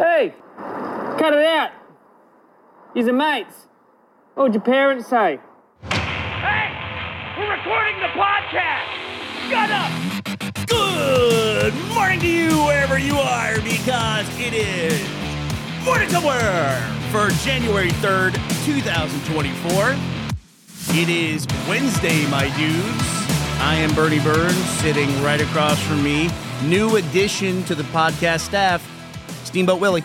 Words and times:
Hey, 0.00 0.34
cut 0.56 1.34
it 1.34 1.44
out. 1.44 1.72
You're 2.94 3.04
the 3.04 3.12
mates. 3.12 3.68
What 4.32 4.44
would 4.44 4.54
your 4.54 4.62
parents 4.62 5.06
say? 5.06 5.38
Hey! 5.90 6.72
We're 7.36 7.54
recording 7.54 8.00
the 8.00 8.08
podcast! 8.16 8.88
Shut 9.50 9.70
up! 9.70 9.92
Good 10.70 11.74
morning 11.94 12.18
to 12.20 12.26
you 12.26 12.48
wherever 12.64 12.98
you 12.98 13.18
are 13.18 13.56
because 13.60 14.26
it 14.38 14.54
is 14.54 15.06
morning 15.84 16.08
somewhere 16.08 16.80
for 17.12 17.28
January 17.44 17.90
3rd, 17.90 18.32
2024. 18.64 19.96
It 20.98 21.10
is 21.10 21.46
Wednesday, 21.68 22.24
my 22.30 22.48
dudes. 22.56 23.04
I 23.60 23.74
am 23.74 23.94
Burnie 23.94 24.20
Burns, 24.20 24.56
sitting 24.80 25.10
right 25.22 25.42
across 25.42 25.78
from 25.82 26.02
me. 26.02 26.30
New 26.64 26.96
addition 26.96 27.62
to 27.64 27.74
the 27.74 27.82
podcast 27.82 28.40
staff, 28.40 28.80
Steamboat 29.50 29.80
Willie. 29.80 30.02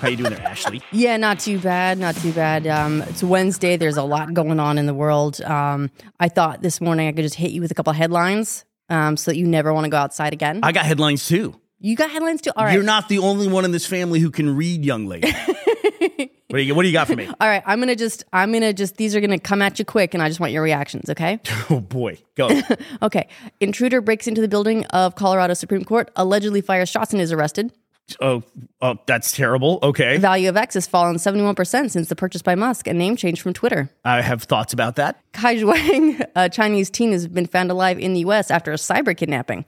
How 0.00 0.06
you 0.06 0.16
doing 0.16 0.30
there, 0.30 0.40
Ashley? 0.46 0.80
Yeah, 0.92 1.16
not 1.16 1.40
too 1.40 1.58
bad, 1.58 1.98
not 1.98 2.14
too 2.14 2.32
bad. 2.32 2.64
Um, 2.68 3.02
it's 3.02 3.24
Wednesday. 3.24 3.76
There's 3.76 3.96
a 3.96 4.04
lot 4.04 4.32
going 4.34 4.60
on 4.60 4.78
in 4.78 4.86
the 4.86 4.94
world. 4.94 5.40
Um, 5.40 5.90
I 6.20 6.28
thought 6.28 6.62
this 6.62 6.80
morning 6.80 7.08
I 7.08 7.12
could 7.12 7.24
just 7.24 7.34
hit 7.34 7.50
you 7.50 7.60
with 7.60 7.72
a 7.72 7.74
couple 7.74 7.92
headlines, 7.92 8.64
um, 8.88 9.16
so 9.16 9.32
that 9.32 9.36
you 9.36 9.48
never 9.48 9.74
want 9.74 9.84
to 9.86 9.90
go 9.90 9.96
outside 9.96 10.32
again. 10.32 10.60
I 10.62 10.70
got 10.70 10.86
headlines 10.86 11.26
too. 11.26 11.60
you 11.80 11.96
got 11.96 12.12
headlines 12.12 12.40
too. 12.40 12.52
All 12.54 12.64
right. 12.64 12.72
You're 12.72 12.84
not 12.84 13.08
the 13.08 13.18
only 13.18 13.48
one 13.48 13.64
in 13.64 13.72
this 13.72 13.84
family 13.84 14.20
who 14.20 14.30
can 14.30 14.54
read, 14.54 14.84
young 14.84 15.06
lady. 15.06 15.32
what, 15.98 16.30
do 16.50 16.60
you, 16.60 16.76
what 16.76 16.82
do 16.82 16.88
you 16.88 16.92
got 16.94 17.08
for 17.08 17.16
me? 17.16 17.26
All 17.26 17.48
right. 17.48 17.64
I'm 17.66 17.80
gonna 17.80 17.96
just. 17.96 18.22
I'm 18.32 18.52
gonna 18.52 18.72
just. 18.72 18.96
These 18.96 19.16
are 19.16 19.20
gonna 19.20 19.40
come 19.40 19.60
at 19.60 19.80
you 19.80 19.84
quick, 19.84 20.14
and 20.14 20.22
I 20.22 20.28
just 20.28 20.38
want 20.38 20.52
your 20.52 20.62
reactions. 20.62 21.10
Okay. 21.10 21.40
Oh 21.70 21.80
boy, 21.80 22.16
go. 22.36 22.48
okay. 23.02 23.26
Intruder 23.58 24.00
breaks 24.00 24.28
into 24.28 24.40
the 24.40 24.48
building 24.48 24.86
of 24.86 25.16
Colorado 25.16 25.52
Supreme 25.54 25.84
Court, 25.84 26.10
allegedly 26.14 26.60
fires 26.60 26.88
shots, 26.88 27.12
and 27.12 27.20
is 27.20 27.32
arrested. 27.32 27.72
Oh, 28.20 28.42
oh, 28.80 28.96
that's 29.06 29.32
terrible. 29.32 29.78
Okay. 29.82 30.18
Value 30.18 30.48
of 30.48 30.56
X 30.56 30.74
has 30.74 30.86
fallen 30.86 31.16
71% 31.16 31.90
since 31.90 32.08
the 32.08 32.16
purchase 32.16 32.42
by 32.42 32.54
Musk, 32.54 32.86
and 32.86 32.98
name 32.98 33.16
change 33.16 33.40
from 33.42 33.52
Twitter. 33.52 33.90
I 34.04 34.20
have 34.22 34.42
thoughts 34.44 34.72
about 34.72 34.96
that. 34.96 35.20
Kai 35.32 35.56
Zhuang, 35.56 36.26
a 36.36 36.48
Chinese 36.48 36.90
teen, 36.90 37.12
has 37.12 37.26
been 37.26 37.46
found 37.46 37.70
alive 37.70 37.98
in 37.98 38.14
the 38.14 38.20
U.S. 38.20 38.50
after 38.50 38.72
a 38.72 38.76
cyber 38.76 39.16
kidnapping. 39.16 39.64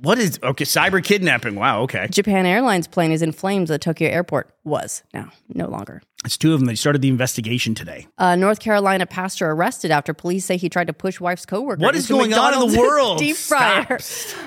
What 0.00 0.18
is 0.18 0.38
okay? 0.44 0.64
Cyber 0.64 1.02
kidnapping. 1.02 1.56
Wow. 1.56 1.80
Okay, 1.82 2.06
Japan 2.08 2.46
Airlines 2.46 2.86
plane 2.86 3.10
is 3.10 3.20
in 3.20 3.32
flames 3.32 3.68
at 3.68 3.80
Tokyo 3.80 4.08
airport. 4.08 4.54
Was 4.62 5.02
now 5.12 5.32
no 5.52 5.66
longer. 5.66 6.02
it's 6.24 6.36
two 6.36 6.54
of 6.54 6.60
them. 6.60 6.66
They 6.66 6.76
started 6.76 7.02
the 7.02 7.08
investigation 7.08 7.74
today. 7.74 8.06
Uh, 8.16 8.36
North 8.36 8.60
Carolina 8.60 9.06
pastor 9.06 9.50
arrested 9.50 9.90
after 9.90 10.14
police 10.14 10.44
say 10.44 10.56
he 10.56 10.68
tried 10.68 10.86
to 10.86 10.92
push 10.92 11.18
wife's 11.18 11.44
coworker. 11.44 11.82
What 11.82 11.96
is 11.96 12.08
into 12.08 12.12
going 12.22 12.32
on 12.34 12.62
in 12.62 12.70
the 12.72 12.78
world? 12.80 13.18
Deep 13.18 13.34
fryer. 13.34 13.98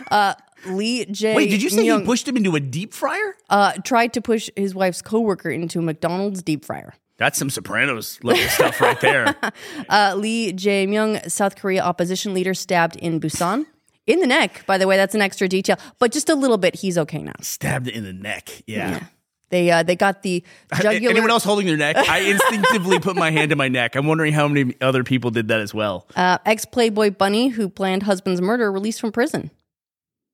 Uh, 0.09 0.35
Lee 0.65 1.05
J. 1.05 1.35
Wait, 1.35 1.49
did 1.49 1.61
you 1.63 1.69
say 1.69 1.85
Myung, 1.85 1.99
he 2.01 2.05
pushed 2.05 2.27
him 2.27 2.37
into 2.37 2.55
a 2.55 2.59
deep 2.59 2.93
fryer? 2.93 3.35
uh, 3.49 3.73
tried 3.83 4.13
to 4.13 4.21
push 4.21 4.49
his 4.55 4.73
wife's 4.75 5.01
coworker 5.01 5.49
into 5.49 5.79
a 5.79 5.81
McDonald's 5.81 6.41
deep 6.41 6.65
fryer? 6.65 6.93
That's 7.17 7.37
some 7.37 7.49
Sopranos 7.51 8.19
level 8.23 8.43
stuff 8.49 8.81
right 8.81 8.99
there. 8.99 9.35
Uh, 9.89 10.15
Lee 10.17 10.53
Jae 10.53 10.87
Myung, 10.87 11.29
South 11.29 11.55
Korea 11.55 11.83
opposition 11.83 12.33
leader, 12.33 12.53
stabbed 12.53 12.95
in 12.95 13.19
Busan. 13.19 13.65
In 14.07 14.19
the 14.19 14.27
neck, 14.27 14.65
by 14.65 14.77
the 14.79 14.87
way, 14.87 14.97
that's 14.97 15.13
an 15.13 15.21
extra 15.21 15.47
detail, 15.47 15.77
but 15.99 16.11
just 16.11 16.29
a 16.29 16.35
little 16.35 16.57
bit. 16.57 16.75
He's 16.75 16.97
okay 16.97 17.21
now. 17.21 17.33
Stabbed 17.41 17.87
in 17.87 18.03
the 18.03 18.13
neck. 18.13 18.49
Yeah. 18.65 19.03
They 19.49 19.69
uh, 19.69 19.83
they 19.83 19.95
got 19.95 20.23
the 20.23 20.43
jugular. 20.81 21.11
Anyone 21.11 21.29
else 21.29 21.43
holding 21.43 21.67
their 21.67 21.77
neck? 21.77 21.97
I 21.97 22.19
instinctively 22.19 22.99
put 22.99 23.15
my 23.15 23.29
hand 23.31 23.49
to 23.49 23.55
my 23.55 23.67
neck. 23.67 23.95
I'm 23.95 24.07
wondering 24.07 24.33
how 24.33 24.47
many 24.47 24.73
other 24.81 25.03
people 25.03 25.29
did 25.29 25.49
that 25.49 25.59
as 25.59 25.73
well. 25.73 26.07
Uh, 26.15 26.37
Ex 26.45 26.65
Playboy 26.65 27.11
Bunny, 27.11 27.49
who 27.49 27.69
planned 27.69 28.03
husband's 28.03 28.41
murder, 28.41 28.71
released 28.71 28.99
from 29.01 29.11
prison. 29.11 29.51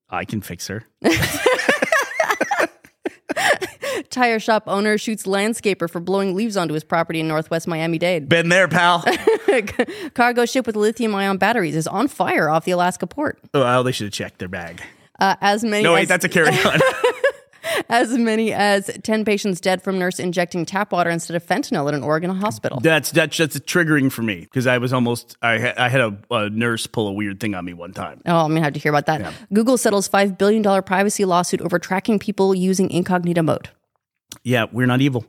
I 0.10 0.26
can 0.26 0.42
fix 0.42 0.68
her. 0.68 0.84
Tire 4.10 4.40
shop 4.40 4.64
owner 4.68 4.98
shoots 4.98 5.24
landscaper 5.24 5.90
for 5.90 6.00
blowing 6.00 6.34
leaves 6.36 6.56
onto 6.58 6.74
his 6.74 6.84
property 6.84 7.20
in 7.20 7.28
northwest 7.28 7.68
Miami 7.68 7.98
Dade. 7.98 8.30
Been 8.30 8.50
there, 8.50 8.68
pal. 8.68 9.04
Cargo 10.14 10.46
ship 10.46 10.66
with 10.66 10.76
lithium 10.76 11.14
ion 11.14 11.38
batteries 11.38 11.76
is 11.76 11.88
on 11.88 12.08
fire 12.08 12.50
off 12.50 12.66
the 12.66 12.72
Alaska 12.72 13.06
port. 13.06 13.40
Oh, 13.54 13.62
well, 13.62 13.84
they 13.84 13.92
should 13.92 14.06
have 14.06 14.14
checked 14.14 14.40
their 14.40 14.48
bag. 14.48 14.82
Uh, 15.20 15.36
as 15.42 15.64
many 15.64 15.84
No, 15.84 15.94
wait, 15.94 16.04
as, 16.04 16.08
that's 16.08 16.26
a 16.26 16.30
carry 16.30 16.50
on. 16.50 16.80
as 17.90 18.18
many 18.18 18.54
as 18.54 18.90
ten 19.04 19.26
patients 19.26 19.60
dead 19.62 19.82
from 19.82 20.00
nurse 20.00 20.20
injecting 20.20 20.66
tap 20.66 20.92
water 20.92 21.10
instead 21.10 21.36
of 21.36 21.46
fentanyl 21.46 21.88
at 21.88 21.94
an 21.94 22.04
Oregon 22.04 22.30
hospital. 22.32 22.80
That's 22.80 23.12
that's 23.12 23.38
that's 23.38 23.60
triggering 23.60 24.12
for 24.12 24.24
me 24.24 24.42
because 24.42 24.68
I 24.68 24.78
was 24.78 24.94
almost 24.94 25.38
I 25.42 25.58
had, 25.58 25.78
I 25.78 25.90
had 25.90 26.02
a, 26.02 26.18
a 26.32 26.50
nurse 26.50 26.88
pull 26.88 27.08
a 27.08 27.14
weird 27.14 27.40
thing 27.40 27.56
on 27.56 27.66
me 27.66 27.74
one 27.74 27.94
time. 27.94 28.22
Oh, 28.26 28.38
I'm 28.46 28.50
gonna 28.52 28.64
have 28.64 28.74
to 28.74 28.80
hear 28.80 28.92
about 28.92 29.06
that. 29.08 29.34
Google 29.54 29.78
settles 29.78 30.08
five 30.08 30.38
billion 30.38 30.62
dollar 30.62 30.82
privacy 30.82 31.26
lawsuit 31.26 31.62
over 31.62 31.80
tracking 31.80 32.20
people 32.20 32.54
using 32.54 32.90
incognito 32.90 33.42
mode. 33.42 33.70
Yeah, 34.44 34.66
we're 34.72 34.88
not 34.88 35.02
evil. 35.02 35.26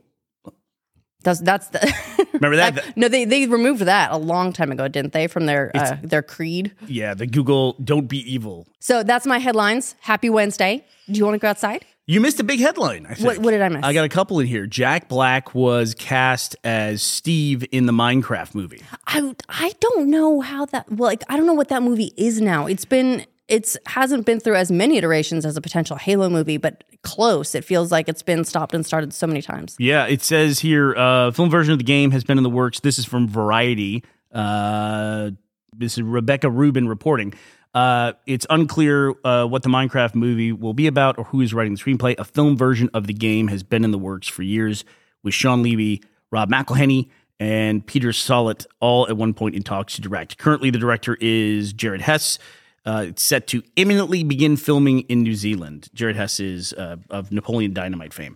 That's 1.23 1.41
that's 1.41 1.67
the. 1.69 1.93
Remember 2.33 2.55
that? 2.55 2.95
no, 2.95 3.09
they 3.09 3.25
they 3.25 3.45
removed 3.47 3.81
that 3.81 4.11
a 4.11 4.17
long 4.17 4.53
time 4.53 4.71
ago, 4.71 4.87
didn't 4.87 5.11
they, 5.11 5.27
from 5.27 5.45
their 5.45 5.71
uh, 5.75 5.97
their 6.01 6.21
creed? 6.21 6.73
yeah, 6.87 7.13
the 7.13 7.27
Google 7.27 7.75
"Don't 7.83 8.07
be 8.07 8.19
evil." 8.31 8.67
So 8.79 9.03
that's 9.03 9.25
my 9.25 9.39
headlines. 9.39 9.95
Happy 9.99 10.29
Wednesday. 10.29 10.85
Do 11.07 11.17
you 11.17 11.25
want 11.25 11.35
to 11.35 11.39
go 11.39 11.49
outside? 11.49 11.85
You 12.09 12.21
missed 12.21 12.39
a 12.39 12.43
big 12.43 12.59
headline. 12.59 13.05
I 13.05 13.13
think. 13.13 13.27
What- 13.27 13.37
what 13.37 13.51
did 13.51 13.61
I 13.61 13.69
miss? 13.69 13.81
I 13.83 13.93
got 13.93 14.03
a 14.03 14.09
couple 14.09 14.39
in 14.39 14.47
here. 14.47 14.65
Jack 14.65 15.07
Black 15.09 15.53
was 15.53 15.93
cast 15.93 16.55
as 16.63 17.03
Steve 17.03 17.63
in 17.71 17.85
the 17.85 17.91
Minecraft 17.93 18.55
movie. 18.55 18.81
I 19.05 19.35
I 19.47 19.73
don't 19.79 20.09
know 20.09 20.41
how 20.41 20.65
that. 20.65 20.91
Well, 20.91 21.07
like 21.07 21.23
I 21.29 21.37
don't 21.37 21.45
know 21.45 21.53
what 21.53 21.69
that 21.69 21.83
movie 21.83 22.11
is 22.17 22.41
now. 22.41 22.65
It's 22.65 22.83
been 22.83 23.27
it's 23.47 23.77
hasn't 23.85 24.25
been 24.25 24.39
through 24.39 24.55
as 24.55 24.71
many 24.71 24.97
iterations 24.97 25.45
as 25.45 25.55
a 25.55 25.61
potential 25.61 25.97
Halo 25.97 26.29
movie, 26.31 26.57
but 26.57 26.83
close. 27.03 27.53
It 27.53 27.63
feels 27.63 27.91
like 27.91 28.09
it's 28.09 28.23
been 28.23 28.43
stopped 28.43 28.73
and 28.73 28.83
started 28.83 29.13
so 29.13 29.27
many 29.27 29.43
times. 29.43 29.75
Yeah, 29.77 30.07
it 30.07 30.23
says 30.23 30.59
here, 30.59 30.95
uh, 30.95 31.29
film 31.29 31.51
version 31.51 31.73
of 31.73 31.77
the 31.77 31.83
game 31.83 32.09
has 32.09 32.23
been 32.23 32.37
in 32.39 32.43
the 32.43 32.49
works. 32.49 32.79
This 32.79 32.97
is 32.97 33.05
from 33.05 33.27
Variety. 33.27 34.03
Uh, 34.33 35.29
this 35.75 35.93
is 35.97 36.01
Rebecca 36.03 36.49
Rubin 36.49 36.87
reporting. 36.87 37.33
Uh, 37.73 38.13
it's 38.25 38.45
unclear 38.49 39.13
uh, 39.23 39.45
what 39.45 39.63
the 39.63 39.69
Minecraft 39.69 40.15
movie 40.15 40.51
will 40.51 40.73
be 40.73 40.87
about 40.87 41.17
or 41.17 41.25
who 41.25 41.41
is 41.41 41.53
writing 41.53 41.75
the 41.75 41.79
screenplay. 41.79 42.17
A 42.17 42.23
film 42.23 42.57
version 42.57 42.89
of 42.93 43.07
the 43.07 43.13
game 43.13 43.47
has 43.47 43.61
been 43.63 43.83
in 43.83 43.91
the 43.91 43.99
works 43.99 44.27
for 44.27 44.41
years 44.41 44.83
with 45.23 45.33
Shawn 45.33 45.61
Levy, 45.61 46.01
Rob 46.31 46.49
McElhenney, 46.49 47.09
and 47.39 47.85
Peter 47.85 48.09
Sollett 48.09 48.65
all 48.79 49.07
at 49.07 49.15
one 49.15 49.33
point 49.33 49.55
in 49.55 49.63
talks 49.63 49.95
to 49.95 50.01
direct. 50.01 50.37
Currently, 50.37 50.71
the 50.71 50.79
director 50.79 51.17
is 51.21 51.71
Jared 51.73 52.01
Hess. 52.01 52.39
Uh, 52.85 53.05
it's 53.09 53.21
set 53.21 53.45
to 53.47 53.61
imminently 53.75 54.23
begin 54.23 54.57
filming 54.57 55.01
in 55.01 55.21
New 55.21 55.35
Zealand. 55.35 55.89
Jared 55.93 56.15
Hess 56.15 56.39
is 56.39 56.73
uh, 56.73 56.97
of 57.09 57.31
Napoleon 57.31 57.73
Dynamite 57.73 58.13
fame. 58.13 58.35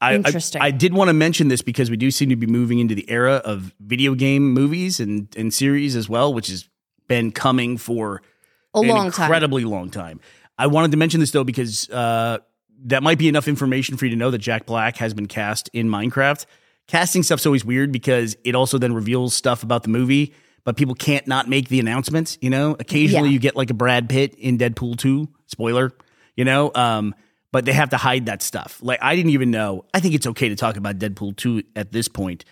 I, 0.00 0.12
I- 0.12 0.14
Interesting. 0.16 0.60
I, 0.60 0.70
did 0.70 0.92
want 0.92 1.08
to 1.08 1.14
mention 1.14 1.48
this 1.48 1.62
because 1.62 1.90
we 1.90 1.96
do 1.96 2.10
seem 2.10 2.28
to 2.28 2.36
be 2.36 2.46
moving 2.46 2.80
into 2.80 2.94
the 2.94 3.08
era 3.10 3.36
of 3.36 3.74
video 3.80 4.14
game 4.14 4.52
movies 4.52 5.00
and, 5.00 5.34
and 5.36 5.54
series 5.54 5.96
as 5.96 6.08
well, 6.08 6.34
which 6.34 6.48
has 6.48 6.68
been 7.08 7.32
coming 7.32 7.78
for 7.78 8.20
A 8.74 8.80
long 8.80 9.10
time. 9.10 9.24
incredibly 9.26 9.64
long 9.64 9.90
time. 9.90 10.20
I 10.58 10.66
wanted 10.68 10.90
to 10.92 10.96
mention 10.96 11.20
this 11.20 11.30
though 11.30 11.44
because 11.44 11.88
uh, 11.90 12.38
that 12.84 13.02
might 13.02 13.18
be 13.18 13.28
enough 13.28 13.48
information 13.48 13.96
for 13.96 14.04
you 14.06 14.10
to 14.10 14.16
know 14.16 14.30
that 14.30 14.38
Jack 14.38 14.66
Black 14.66 14.96
has 14.98 15.14
been 15.14 15.26
cast 15.26 15.70
in 15.72 15.88
Minecraft. 15.88 16.44
Casting 16.86 17.22
stuff's 17.22 17.46
always 17.46 17.64
weird 17.64 17.92
because 17.92 18.36
it 18.44 18.54
also 18.54 18.76
then 18.78 18.92
reveals 18.92 19.34
stuff 19.34 19.62
about 19.62 19.82
the 19.84 19.88
movie, 19.88 20.34
but 20.64 20.76
people 20.76 20.94
can't 20.94 21.26
not 21.26 21.48
make 21.48 21.68
the 21.68 21.80
announcements. 21.80 22.36
You 22.40 22.50
know, 22.50 22.76
occasionally 22.78 23.28
Yeah. 23.30 23.32
you 23.34 23.38
get 23.38 23.56
like 23.56 23.70
a 23.70 23.74
Brad 23.74 24.08
Pitt 24.08 24.34
in 24.34 24.58
Deadpool 24.58 24.98
two. 24.98 25.28
Spoiler, 25.46 25.92
you 26.36 26.44
know. 26.44 26.70
Um, 26.74 27.14
but 27.52 27.64
they 27.64 27.72
have 27.72 27.90
to 27.90 27.96
hide 27.96 28.26
that 28.26 28.42
stuff. 28.42 28.80
Like 28.82 28.98
I 29.02 29.14
didn't 29.16 29.30
even 29.30 29.50
know. 29.50 29.84
I 29.94 30.00
think 30.00 30.14
it's 30.14 30.26
okay 30.26 30.48
to 30.50 30.56
talk 30.56 30.76
about 30.76 30.98
Deadpool 30.98 31.36
two 31.36 31.62
at 31.74 31.90
this 31.92 32.08
point. 32.08 32.44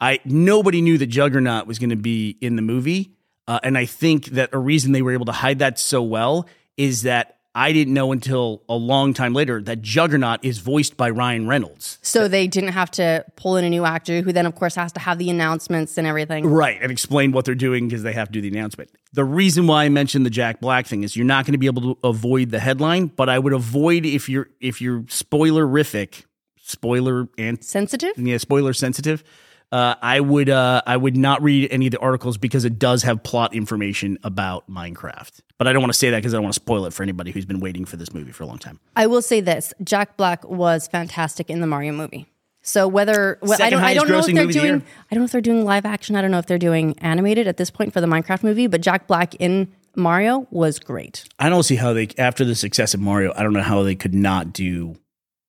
I 0.00 0.18
nobody 0.24 0.82
knew 0.82 0.98
that 0.98 1.06
Juggernaut 1.06 1.66
was 1.66 1.78
going 1.78 1.90
to 1.90 1.96
be 1.96 2.36
in 2.40 2.56
the 2.56 2.62
movie, 2.62 3.12
uh, 3.50 3.58
and 3.64 3.76
I 3.76 3.84
think 3.84 4.26
that 4.26 4.50
a 4.52 4.58
reason 4.58 4.92
they 4.92 5.02
were 5.02 5.10
able 5.10 5.26
to 5.26 5.32
hide 5.32 5.58
that 5.58 5.76
so 5.76 6.04
well 6.04 6.46
is 6.76 7.02
that 7.02 7.38
I 7.52 7.72
didn't 7.72 7.94
know 7.94 8.12
until 8.12 8.62
a 8.68 8.76
long 8.76 9.12
time 9.12 9.32
later 9.32 9.60
that 9.62 9.82
Juggernaut 9.82 10.44
is 10.44 10.58
voiced 10.58 10.96
by 10.96 11.10
Ryan 11.10 11.48
Reynolds. 11.48 11.98
So 12.00 12.28
they 12.28 12.46
didn't 12.46 12.74
have 12.74 12.92
to 12.92 13.24
pull 13.34 13.56
in 13.56 13.64
a 13.64 13.68
new 13.68 13.84
actor 13.84 14.20
who 14.20 14.32
then, 14.32 14.46
of 14.46 14.54
course, 14.54 14.76
has 14.76 14.92
to 14.92 15.00
have 15.00 15.18
the 15.18 15.30
announcements 15.30 15.98
and 15.98 16.06
everything. 16.06 16.46
Right, 16.46 16.78
and 16.80 16.92
explain 16.92 17.32
what 17.32 17.44
they're 17.44 17.56
doing 17.56 17.88
because 17.88 18.04
they 18.04 18.12
have 18.12 18.28
to 18.28 18.32
do 18.32 18.40
the 18.40 18.56
announcement. 18.56 18.92
The 19.14 19.24
reason 19.24 19.66
why 19.66 19.82
I 19.82 19.88
mentioned 19.88 20.24
the 20.24 20.30
Jack 20.30 20.60
Black 20.60 20.86
thing 20.86 21.02
is 21.02 21.16
you're 21.16 21.26
not 21.26 21.44
going 21.44 21.54
to 21.54 21.58
be 21.58 21.66
able 21.66 21.96
to 21.96 21.98
avoid 22.04 22.50
the 22.50 22.60
headline, 22.60 23.06
but 23.06 23.28
I 23.28 23.40
would 23.40 23.52
avoid 23.52 24.06
if 24.06 24.28
you're 24.28 24.48
if 24.60 24.80
you're 24.80 25.00
spoilerific, 25.02 26.22
spoiler 26.56 27.28
and 27.36 27.64
Sensitive? 27.64 28.16
yeah, 28.16 28.38
spoiler 28.38 28.72
sensitive. 28.72 29.24
Uh, 29.72 29.94
I 30.02 30.18
would 30.18 30.48
uh, 30.48 30.82
I 30.84 30.96
would 30.96 31.16
not 31.16 31.42
read 31.42 31.70
any 31.70 31.86
of 31.86 31.92
the 31.92 31.98
articles 32.00 32.36
because 32.38 32.64
it 32.64 32.78
does 32.78 33.04
have 33.04 33.22
plot 33.22 33.54
information 33.54 34.18
about 34.24 34.68
Minecraft. 34.68 35.40
But 35.58 35.68
I 35.68 35.72
don't 35.72 35.80
want 35.80 35.92
to 35.92 35.98
say 35.98 36.10
that 36.10 36.16
because 36.18 36.34
I 36.34 36.38
don't 36.38 36.44
want 36.44 36.54
to 36.54 36.60
spoil 36.60 36.86
it 36.86 36.92
for 36.92 37.02
anybody 37.04 37.30
who's 37.30 37.44
been 37.44 37.60
waiting 37.60 37.84
for 37.84 37.96
this 37.96 38.12
movie 38.12 38.32
for 38.32 38.42
a 38.42 38.46
long 38.46 38.58
time. 38.58 38.80
I 38.96 39.06
will 39.06 39.22
say 39.22 39.40
this: 39.40 39.72
Jack 39.84 40.16
Black 40.16 40.48
was 40.48 40.88
fantastic 40.88 41.50
in 41.50 41.60
the 41.60 41.68
Mario 41.68 41.92
movie. 41.92 42.26
So 42.62 42.88
whether 42.88 43.38
well, 43.40 43.62
I 43.62 43.70
don't, 43.70 43.82
I 43.82 43.94
don't 43.94 44.08
know 44.08 44.18
if 44.18 44.26
they're 44.26 44.46
the 44.46 44.52
doing. 44.52 44.82
I 45.10 45.14
don't 45.14 45.20
know 45.20 45.24
if 45.24 45.32
they're 45.32 45.40
doing 45.40 45.64
live 45.64 45.86
action. 45.86 46.16
I 46.16 46.22
don't 46.22 46.30
know 46.30 46.38
if 46.38 46.46
they're 46.46 46.58
doing 46.58 46.98
animated 46.98 47.46
at 47.46 47.56
this 47.56 47.70
point 47.70 47.92
for 47.92 48.00
the 48.00 48.06
Minecraft 48.06 48.42
movie. 48.42 48.66
But 48.66 48.80
Jack 48.80 49.06
Black 49.06 49.34
in 49.36 49.72
Mario 49.96 50.46
was 50.50 50.78
great. 50.78 51.24
I 51.38 51.48
don't 51.48 51.62
see 51.62 51.76
how 51.76 51.92
they 51.92 52.08
after 52.18 52.44
the 52.44 52.54
success 52.54 52.92
of 52.92 53.00
Mario, 53.00 53.32
I 53.36 53.42
don't 53.42 53.52
know 53.52 53.62
how 53.62 53.82
they 53.82 53.94
could 53.94 54.14
not 54.14 54.52
do 54.52 54.96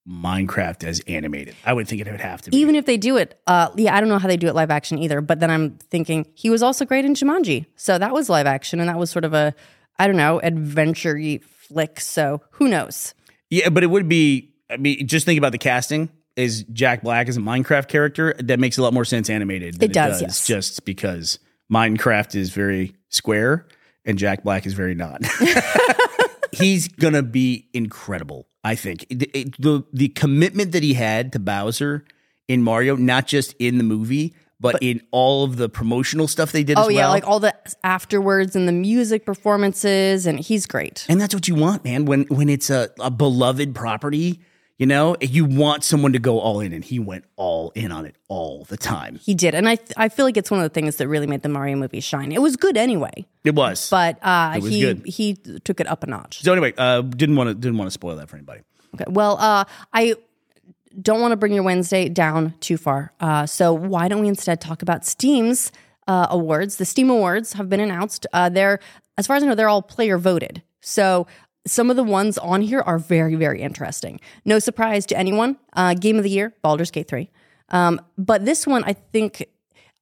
Minecraft 0.07 0.83
as 0.83 0.99
animated. 1.01 1.55
I 1.63 1.73
would 1.73 1.87
think 1.87 2.01
it 2.01 2.09
would 2.09 2.21
have 2.21 2.41
to 2.43 2.51
be. 2.51 2.57
Even 2.57 2.75
if 2.75 2.85
they 2.85 2.97
do 2.97 3.17
it, 3.17 3.39
uh, 3.47 3.69
yeah, 3.75 3.95
I 3.95 3.99
don't 3.99 4.09
know 4.09 4.17
how 4.17 4.27
they 4.27 4.37
do 4.37 4.47
it 4.47 4.55
live 4.55 4.71
action 4.71 4.97
either. 4.97 5.21
But 5.21 5.39
then 5.39 5.51
I'm 5.51 5.77
thinking 5.77 6.25
he 6.33 6.49
was 6.49 6.63
also 6.63 6.85
great 6.85 7.05
in 7.05 7.13
Jumanji, 7.13 7.67
so 7.75 7.97
that 7.97 8.11
was 8.11 8.29
live 8.29 8.47
action, 8.47 8.79
and 8.79 8.89
that 8.89 8.97
was 8.97 9.11
sort 9.11 9.25
of 9.25 9.33
a, 9.33 9.53
I 9.99 10.07
don't 10.07 10.17
know, 10.17 10.39
adventure 10.39 11.19
flick. 11.51 11.99
So 11.99 12.41
who 12.51 12.67
knows? 12.67 13.13
Yeah, 13.49 13.69
but 13.69 13.83
it 13.83 13.87
would 13.87 14.09
be. 14.09 14.49
I 14.69 14.77
mean, 14.77 15.07
just 15.07 15.25
think 15.25 15.37
about 15.37 15.51
the 15.51 15.57
casting. 15.57 16.09
Is 16.35 16.63
Jack 16.71 17.03
Black 17.03 17.27
as 17.27 17.37
a 17.37 17.41
Minecraft 17.41 17.87
character? 17.89 18.33
That 18.39 18.59
makes 18.59 18.77
a 18.77 18.81
lot 18.81 18.93
more 18.93 19.05
sense 19.05 19.29
animated. 19.29 19.75
Than 19.75 19.91
It 19.91 19.93
does, 19.93 20.21
yes. 20.21 20.47
Just 20.47 20.85
because 20.85 21.39
Minecraft 21.71 22.35
is 22.35 22.51
very 22.51 22.95
square 23.09 23.67
and 24.05 24.17
Jack 24.17 24.43
Black 24.43 24.65
is 24.65 24.73
very 24.73 24.95
not. 24.95 25.21
He's 26.53 26.87
gonna 26.87 27.23
be 27.23 27.67
incredible. 27.73 28.47
I 28.63 28.75
think 28.75 29.05
It- 29.09 29.29
it- 29.35 29.61
the 29.61 29.83
the 29.93 30.09
commitment 30.09 30.71
that 30.73 30.83
he 30.83 30.93
had 30.93 31.31
to 31.33 31.39
Bowser 31.39 32.03
in 32.47 32.61
Mario, 32.61 32.95
not 32.95 33.27
just 33.27 33.55
in 33.59 33.77
the 33.77 33.83
movie, 33.83 34.33
but, 34.59 34.77
in 34.81 35.01
all 35.11 35.43
of 35.43 35.55
the 35.57 35.67
promotional 35.69 36.27
stuff 36.27 36.51
they 36.51 36.63
did. 36.63 36.77
Oh 36.77 36.87
as 36.89 36.93
yeah, 36.93 37.07
like 37.09 37.27
all 37.27 37.39
the 37.39 37.53
afterwards 37.83 38.55
and 38.55 38.67
the 38.67 38.71
music 38.71 39.25
performances, 39.25 40.27
and 40.27 40.39
he's 40.39 40.67
great. 40.67 41.05
And 41.09 41.19
that's 41.19 41.33
what 41.33 41.47
you 41.47 41.55
want, 41.55 41.83
man. 41.83 42.05
When 42.05 42.23
when 42.29 42.47
it's 42.49 42.69
a, 42.69 42.89
a 42.99 43.09
beloved 43.09 43.73
property, 43.73 44.39
you 44.81 44.87
know, 44.87 45.15
you 45.21 45.45
want 45.45 45.83
someone 45.83 46.11
to 46.13 46.17
go 46.17 46.39
all 46.39 46.59
in, 46.59 46.73
and 46.73 46.83
he 46.83 46.97
went 46.97 47.25
all 47.35 47.71
in 47.75 47.91
on 47.91 48.03
it 48.07 48.15
all 48.29 48.63
the 48.63 48.77
time. 48.77 49.19
He 49.23 49.35
did, 49.35 49.53
and 49.53 49.69
I 49.69 49.77
I 49.95 50.09
feel 50.09 50.25
like 50.25 50.37
it's 50.37 50.49
one 50.49 50.59
of 50.59 50.63
the 50.63 50.73
things 50.73 50.95
that 50.95 51.07
really 51.07 51.27
made 51.27 51.43
the 51.43 51.49
Mario 51.49 51.75
movie 51.75 51.99
shine. 51.99 52.31
It 52.31 52.41
was 52.41 52.55
good 52.55 52.77
anyway, 52.77 53.27
It 53.43 53.53
was. 53.53 53.91
but 53.91 54.17
uh, 54.23 54.57
was 54.59 54.71
he 54.71 54.81
good. 54.81 55.05
he 55.05 55.35
took 55.35 55.79
it 55.79 55.85
up 55.85 56.01
a 56.01 56.07
notch. 56.07 56.41
so 56.41 56.51
anyway, 56.51 56.73
uh, 56.79 57.01
didn't 57.01 57.35
want 57.35 57.49
to 57.49 57.53
didn't 57.53 57.77
want 57.77 57.89
to 57.89 57.91
spoil 57.91 58.15
that 58.15 58.27
for 58.27 58.37
anybody. 58.37 58.61
Okay. 58.95 59.05
Well, 59.07 59.37
uh, 59.39 59.65
I 59.93 60.15
don't 60.99 61.21
want 61.21 61.31
to 61.33 61.35
bring 61.35 61.53
your 61.53 61.61
Wednesday 61.63 62.09
down 62.09 62.55
too 62.59 62.77
far. 62.77 63.13
Uh, 63.19 63.45
so 63.45 63.73
why 63.73 64.07
don't 64.07 64.21
we 64.21 64.27
instead 64.27 64.59
talk 64.61 64.81
about 64.81 65.05
Steam's 65.05 65.71
uh, 66.07 66.25
awards? 66.31 66.77
The 66.77 66.85
Steam 66.85 67.11
Awards 67.11 67.53
have 67.53 67.69
been 67.69 67.79
announced. 67.79 68.25
Uh, 68.33 68.49
they're, 68.49 68.79
as 69.15 69.27
far 69.27 69.35
as 69.35 69.43
I 69.43 69.45
know, 69.45 69.53
they're 69.53 69.69
all 69.69 69.83
player 69.83 70.17
voted. 70.17 70.63
So 70.81 71.27
some 71.65 71.89
of 71.89 71.95
the 71.95 72.03
ones 72.03 72.37
on 72.37 72.61
here 72.61 72.81
are 72.81 72.97
very, 72.97 73.35
very 73.35 73.61
interesting. 73.61 74.19
No 74.45 74.59
surprise 74.59 75.05
to 75.07 75.17
anyone. 75.17 75.57
Uh, 75.73 75.93
Game 75.93 76.17
of 76.17 76.23
the 76.23 76.29
Year, 76.29 76.55
Baldur's 76.61 76.91
Gate 76.91 77.07
3. 77.07 77.29
Um, 77.69 78.01
but 78.17 78.45
this 78.45 78.65
one, 78.65 78.83
I 78.83 78.93
think 78.93 79.45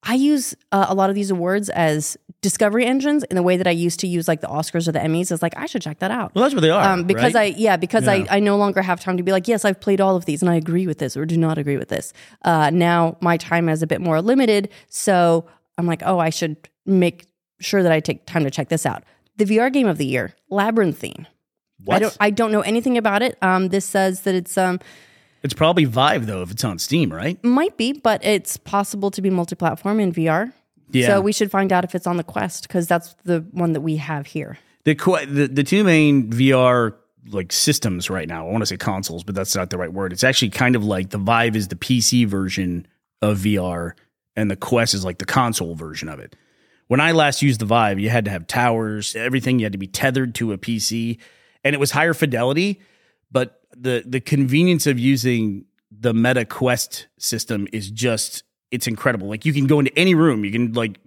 I 0.04 0.16
use 0.16 0.56
uh, 0.72 0.86
a 0.90 0.96
lot 0.96 1.10
of 1.10 1.16
these 1.16 1.32
awards 1.32 1.70
as 1.70 2.18
discovery 2.42 2.86
engines 2.86 3.24
in 3.26 3.36
the 3.36 3.44
way 3.44 3.58
that 3.58 3.68
I 3.68 3.72
used 3.72 4.00
to 4.00 4.08
use 4.08 4.28
like 4.28 4.40
the 4.42 4.48
Oscars 4.48 4.88
or 4.88 4.94
the 4.94 5.00
Emmys. 5.00 5.32
Is 5.32 5.42
like 5.42 5.54
I 5.58 5.66
should 5.66 5.82
check 5.82 6.00
that 6.00 6.12
out. 6.12 6.34
Well, 6.34 6.44
that's 6.44 6.56
what 6.56 6.62
they 6.62 6.70
are. 6.70 6.84
Um, 6.84 7.04
because 7.04 7.34
right? 7.34 7.54
I 7.54 7.58
yeah 7.58 7.76
because 7.76 8.08
I 8.08 8.26
I 8.30 8.40
no 8.40 8.56
longer 8.58 8.82
have 8.82 9.00
time 9.02 9.18
to 9.18 9.24
be 9.24 9.32
like 9.32 9.48
yes 9.48 9.66
I've 9.66 9.82
played 9.82 10.00
all 10.00 10.16
of 10.16 10.26
these 10.26 10.42
and 10.42 10.50
I 10.50 10.56
agree 10.56 10.88
with 10.88 11.00
this 11.00 11.18
or 11.18 11.26
do 11.26 11.38
not 11.38 11.58
agree 11.58 11.78
with 11.78 11.90
this. 11.90 12.14
Uh, 12.44 12.70
now 12.70 13.18
my 13.20 13.36
time 13.38 13.68
is 13.68 13.84
a 13.84 13.88
bit 13.88 14.00
more 14.00 14.22
limited, 14.22 14.70
so 14.88 15.46
I'm 15.78 15.86
like 15.86 16.02
oh 16.06 16.20
I 16.20 16.30
should 16.30 16.56
make 16.86 17.26
sure 17.60 17.84
that 17.84 17.92
I 17.92 18.00
take 18.00 18.26
time 18.26 18.46
to 18.46 18.52
check 18.52 18.70
this 18.70 18.86
out. 18.86 19.04
The 19.36 19.46
VR 19.46 19.72
game 19.72 19.88
of 19.88 19.98
the 19.98 20.06
year, 20.06 20.34
Labyrinthine. 20.50 21.28
What? 21.84 21.96
I 21.96 22.00
don't 22.00 22.18
I 22.20 22.30
don't 22.30 22.52
know 22.52 22.62
anything 22.62 22.98
about 22.98 23.22
it. 23.22 23.38
Um, 23.42 23.70
this 23.70 23.86
says 23.86 24.22
that 24.22 24.36
it's 24.36 24.58
um 24.58 24.80
it's 25.44 25.54
probably 25.54 25.86
Vive 25.86 26.26
though 26.26 26.42
if 26.42 26.52
it's 26.52 26.64
on 26.64 26.80
Steam, 26.80 27.12
right? 27.12 27.42
might 27.44 27.78
be, 27.78 27.94
but 27.94 28.24
it's 28.26 28.58
possible 28.58 29.10
to 29.12 29.22
be 29.22 29.30
multi-platform 29.30 30.00
in 30.00 30.12
VR. 30.12 30.52
Yeah. 30.92 31.08
So 31.08 31.22
we 31.22 31.32
should 31.32 31.52
find 31.52 31.72
out 31.72 31.84
if 31.84 31.96
it's 31.96 32.08
on 32.08 32.18
the 32.18 32.24
Quest 32.24 32.68
because 32.68 32.88
that's 32.88 33.16
the 33.24 33.46
one 33.52 33.74
that 33.74 33.82
we 33.82 33.98
have 33.98 34.28
here. 34.28 34.58
The 34.86 34.96
que- 34.96 35.26
the 35.26 35.48
the 35.48 35.64
two 35.64 35.84
main 35.84 36.30
VR 36.32 36.96
like 37.28 37.52
systems 37.52 38.10
right 38.10 38.28
now. 38.28 38.48
I 38.48 38.52
want 38.52 38.62
to 38.62 38.66
say 38.66 38.78
consoles, 38.78 39.24
but 39.24 39.36
that's 39.36 39.56
not 39.56 39.70
the 39.70 39.78
right 39.78 39.92
word. 39.92 40.14
It's 40.14 40.24
actually 40.24 40.50
kind 40.50 40.76
of 40.76 40.84
like 40.84 41.10
the 41.10 41.18
Vive 41.18 41.56
is 41.56 41.68
the 41.68 41.76
PC 41.76 42.26
version 42.26 42.88
of 43.22 43.40
VR, 43.40 43.94
and 44.36 44.50
the 44.50 44.56
Quest 44.56 44.94
is 44.94 45.06
like 45.06 45.20
the 45.20 45.26
console 45.26 45.76
version 45.76 46.10
of 46.10 46.20
it. 46.20 46.36
When 46.88 47.00
I 47.00 47.12
last 47.12 47.42
used 47.42 47.60
the 47.60 47.66
Vive, 47.66 48.00
you 48.00 48.10
had 48.10 48.26
to 48.26 48.32
have 48.32 48.48
towers, 48.48 49.16
everything. 49.16 49.60
You 49.60 49.66
had 49.66 49.74
to 49.74 49.78
be 49.78 49.86
tethered 49.88 50.34
to 50.36 50.54
a 50.54 50.58
PC, 50.58 51.20
and 51.70 51.76
it 51.76 51.80
was 51.80 51.92
higher 51.92 52.16
fidelity. 52.16 52.82
But 53.32 53.62
the 53.78 54.04
the 54.04 54.20
convenience 54.20 54.88
of 54.88 54.98
using 54.98 55.66
the 55.92 56.16
Meta 56.16 56.46
Quest 56.46 57.06
system 57.20 57.68
is 57.72 57.92
just 57.92 58.44
it's 58.72 58.88
incredible. 58.88 59.28
Like 59.28 59.46
you 59.46 59.54
can 59.54 59.68
go 59.68 59.78
into 59.78 59.96
any 59.96 60.16
room, 60.16 60.44
you 60.44 60.52
can 60.52 60.74
like 60.74 60.98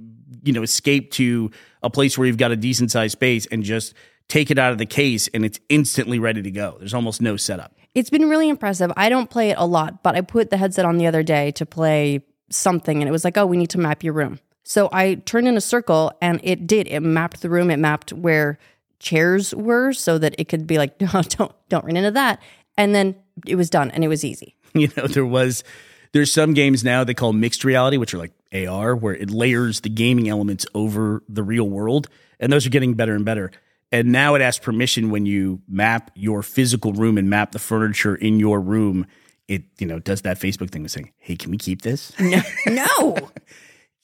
you 0.44 0.52
know 0.52 0.62
escape 0.62 1.10
to 1.12 1.50
a 1.82 1.90
place 1.90 2.16
where 2.16 2.28
you've 2.28 2.36
got 2.36 2.52
a 2.52 2.56
decent 2.56 2.92
sized 2.92 3.12
space 3.12 3.46
and 3.46 3.64
just 3.64 3.94
take 4.28 4.52
it 4.52 4.58
out 4.58 4.70
of 4.70 4.78
the 4.78 4.86
case 4.86 5.28
and 5.34 5.44
it's 5.44 5.58
instantly 5.68 6.20
ready 6.20 6.42
to 6.42 6.50
go. 6.52 6.76
There's 6.78 6.94
almost 6.94 7.20
no 7.20 7.36
setup. 7.36 7.74
It's 7.92 8.08
been 8.08 8.28
really 8.28 8.48
impressive. 8.48 8.92
I 8.96 9.08
don't 9.08 9.28
play 9.28 9.50
it 9.50 9.56
a 9.58 9.66
lot, 9.66 10.04
but 10.04 10.14
I 10.14 10.20
put 10.20 10.50
the 10.50 10.56
headset 10.56 10.84
on 10.84 10.96
the 10.96 11.08
other 11.08 11.24
day 11.24 11.50
to 11.52 11.66
play 11.66 12.20
something 12.50 13.02
and 13.02 13.08
it 13.08 13.12
was 13.12 13.24
like, 13.24 13.36
oh, 13.36 13.46
we 13.46 13.56
need 13.56 13.70
to 13.70 13.80
map 13.80 14.04
your 14.04 14.12
room. 14.12 14.38
So 14.62 14.88
I 14.92 15.16
turned 15.16 15.48
in 15.48 15.56
a 15.56 15.60
circle 15.60 16.12
and 16.22 16.40
it 16.44 16.68
did. 16.68 16.86
It 16.86 17.00
mapped 17.00 17.42
the 17.42 17.50
room. 17.50 17.68
It 17.68 17.78
mapped 17.78 18.12
where 18.12 18.58
chairs 19.02 19.54
were 19.54 19.93
so 19.93 20.16
that 20.19 20.34
it 20.38 20.49
could 20.49 20.66
be 20.66 20.78
like, 20.78 20.99
no, 21.00 21.22
don't 21.22 21.52
don't 21.69 21.84
run 21.84 21.96
into 21.96 22.12
that. 22.12 22.40
And 22.76 22.94
then 22.94 23.16
it 23.46 23.56
was 23.56 23.69
done 23.69 23.90
and 23.90 24.02
it 24.02 24.08
was 24.08 24.25
easy. 24.25 24.56
You 24.75 24.88
know, 24.96 25.06
there 25.06 25.26
was 25.26 25.64
there's 26.12 26.32
some 26.32 26.54
games 26.54 26.82
now 26.82 27.04
they 27.04 27.12
call 27.12 27.34
mixed 27.34 27.62
reality, 27.62 27.99
which 27.99 28.14
are 28.14 28.19
like 28.19 28.32
AR, 28.54 28.96
where 28.96 29.14
it 29.14 29.28
layers 29.28 29.81
the 29.81 29.90
gaming 29.90 30.31
elements 30.31 30.64
over 30.75 31.22
the 31.28 31.43
real 31.43 31.69
world, 31.69 32.08
and 32.40 32.50
those 32.50 32.64
are 32.66 32.70
getting 32.70 32.94
better 32.94 33.14
and 33.14 33.22
better. 33.22 33.50
And 33.90 34.12
now 34.12 34.34
it 34.34 34.40
asks 34.40 34.64
permission 34.64 35.10
when 35.10 35.26
you 35.26 35.60
map 35.69 36.10
your 36.14 36.43
physical 36.43 36.94
room 36.94 37.19
and 37.19 37.28
map 37.28 37.52
the 37.52 37.58
furniture 37.58 38.14
in 38.14 38.40
your 38.40 38.62
room. 38.62 39.06
It 39.46 39.64
you 39.78 39.87
know 39.87 39.98
does 39.98 40.22
that 40.22 40.40
Facebook 40.40 40.70
thing 40.70 40.87
of 40.87 40.90
saying, 40.90 41.12
"Hey, 41.19 41.37
can 41.37 41.50
we 41.50 41.58
keep 41.58 41.82
this?" 41.82 42.12
No. 42.19 42.40
No. 42.66 43.31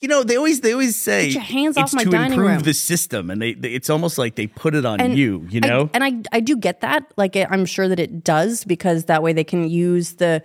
You 0.01 0.07
know, 0.07 0.23
they 0.23 0.37
always 0.37 0.61
they 0.61 0.71
always 0.71 0.95
say 0.95 1.27
your 1.27 1.41
hands 1.41 1.75
it's 1.75 1.91
off 1.91 1.93
my 1.93 2.03
to 2.05 2.09
dining 2.09 2.33
improve 2.33 2.49
room. 2.51 2.59
the 2.63 2.73
system, 2.73 3.29
and 3.29 3.41
they, 3.41 3.53
they 3.53 3.69
it's 3.73 3.89
almost 3.89 4.17
like 4.17 4.35
they 4.35 4.47
put 4.47 4.73
it 4.73 4.85
on 4.85 5.11
you. 5.17 5.45
You 5.49 5.59
I- 5.63 5.67
know, 5.67 5.89
and 5.93 6.03
I 6.03 6.21
I 6.31 6.39
do 6.39 6.55
get 6.55 6.81
that. 6.81 7.11
Like 7.17 7.35
I- 7.35 7.47
I'm 7.49 7.65
sure 7.65 7.87
that 7.89 7.99
it 7.99 8.23
does 8.23 8.63
because 8.63 9.05
that 9.05 9.21
way 9.21 9.33
they 9.33 9.43
can 9.43 9.69
use 9.69 10.13
the 10.13 10.41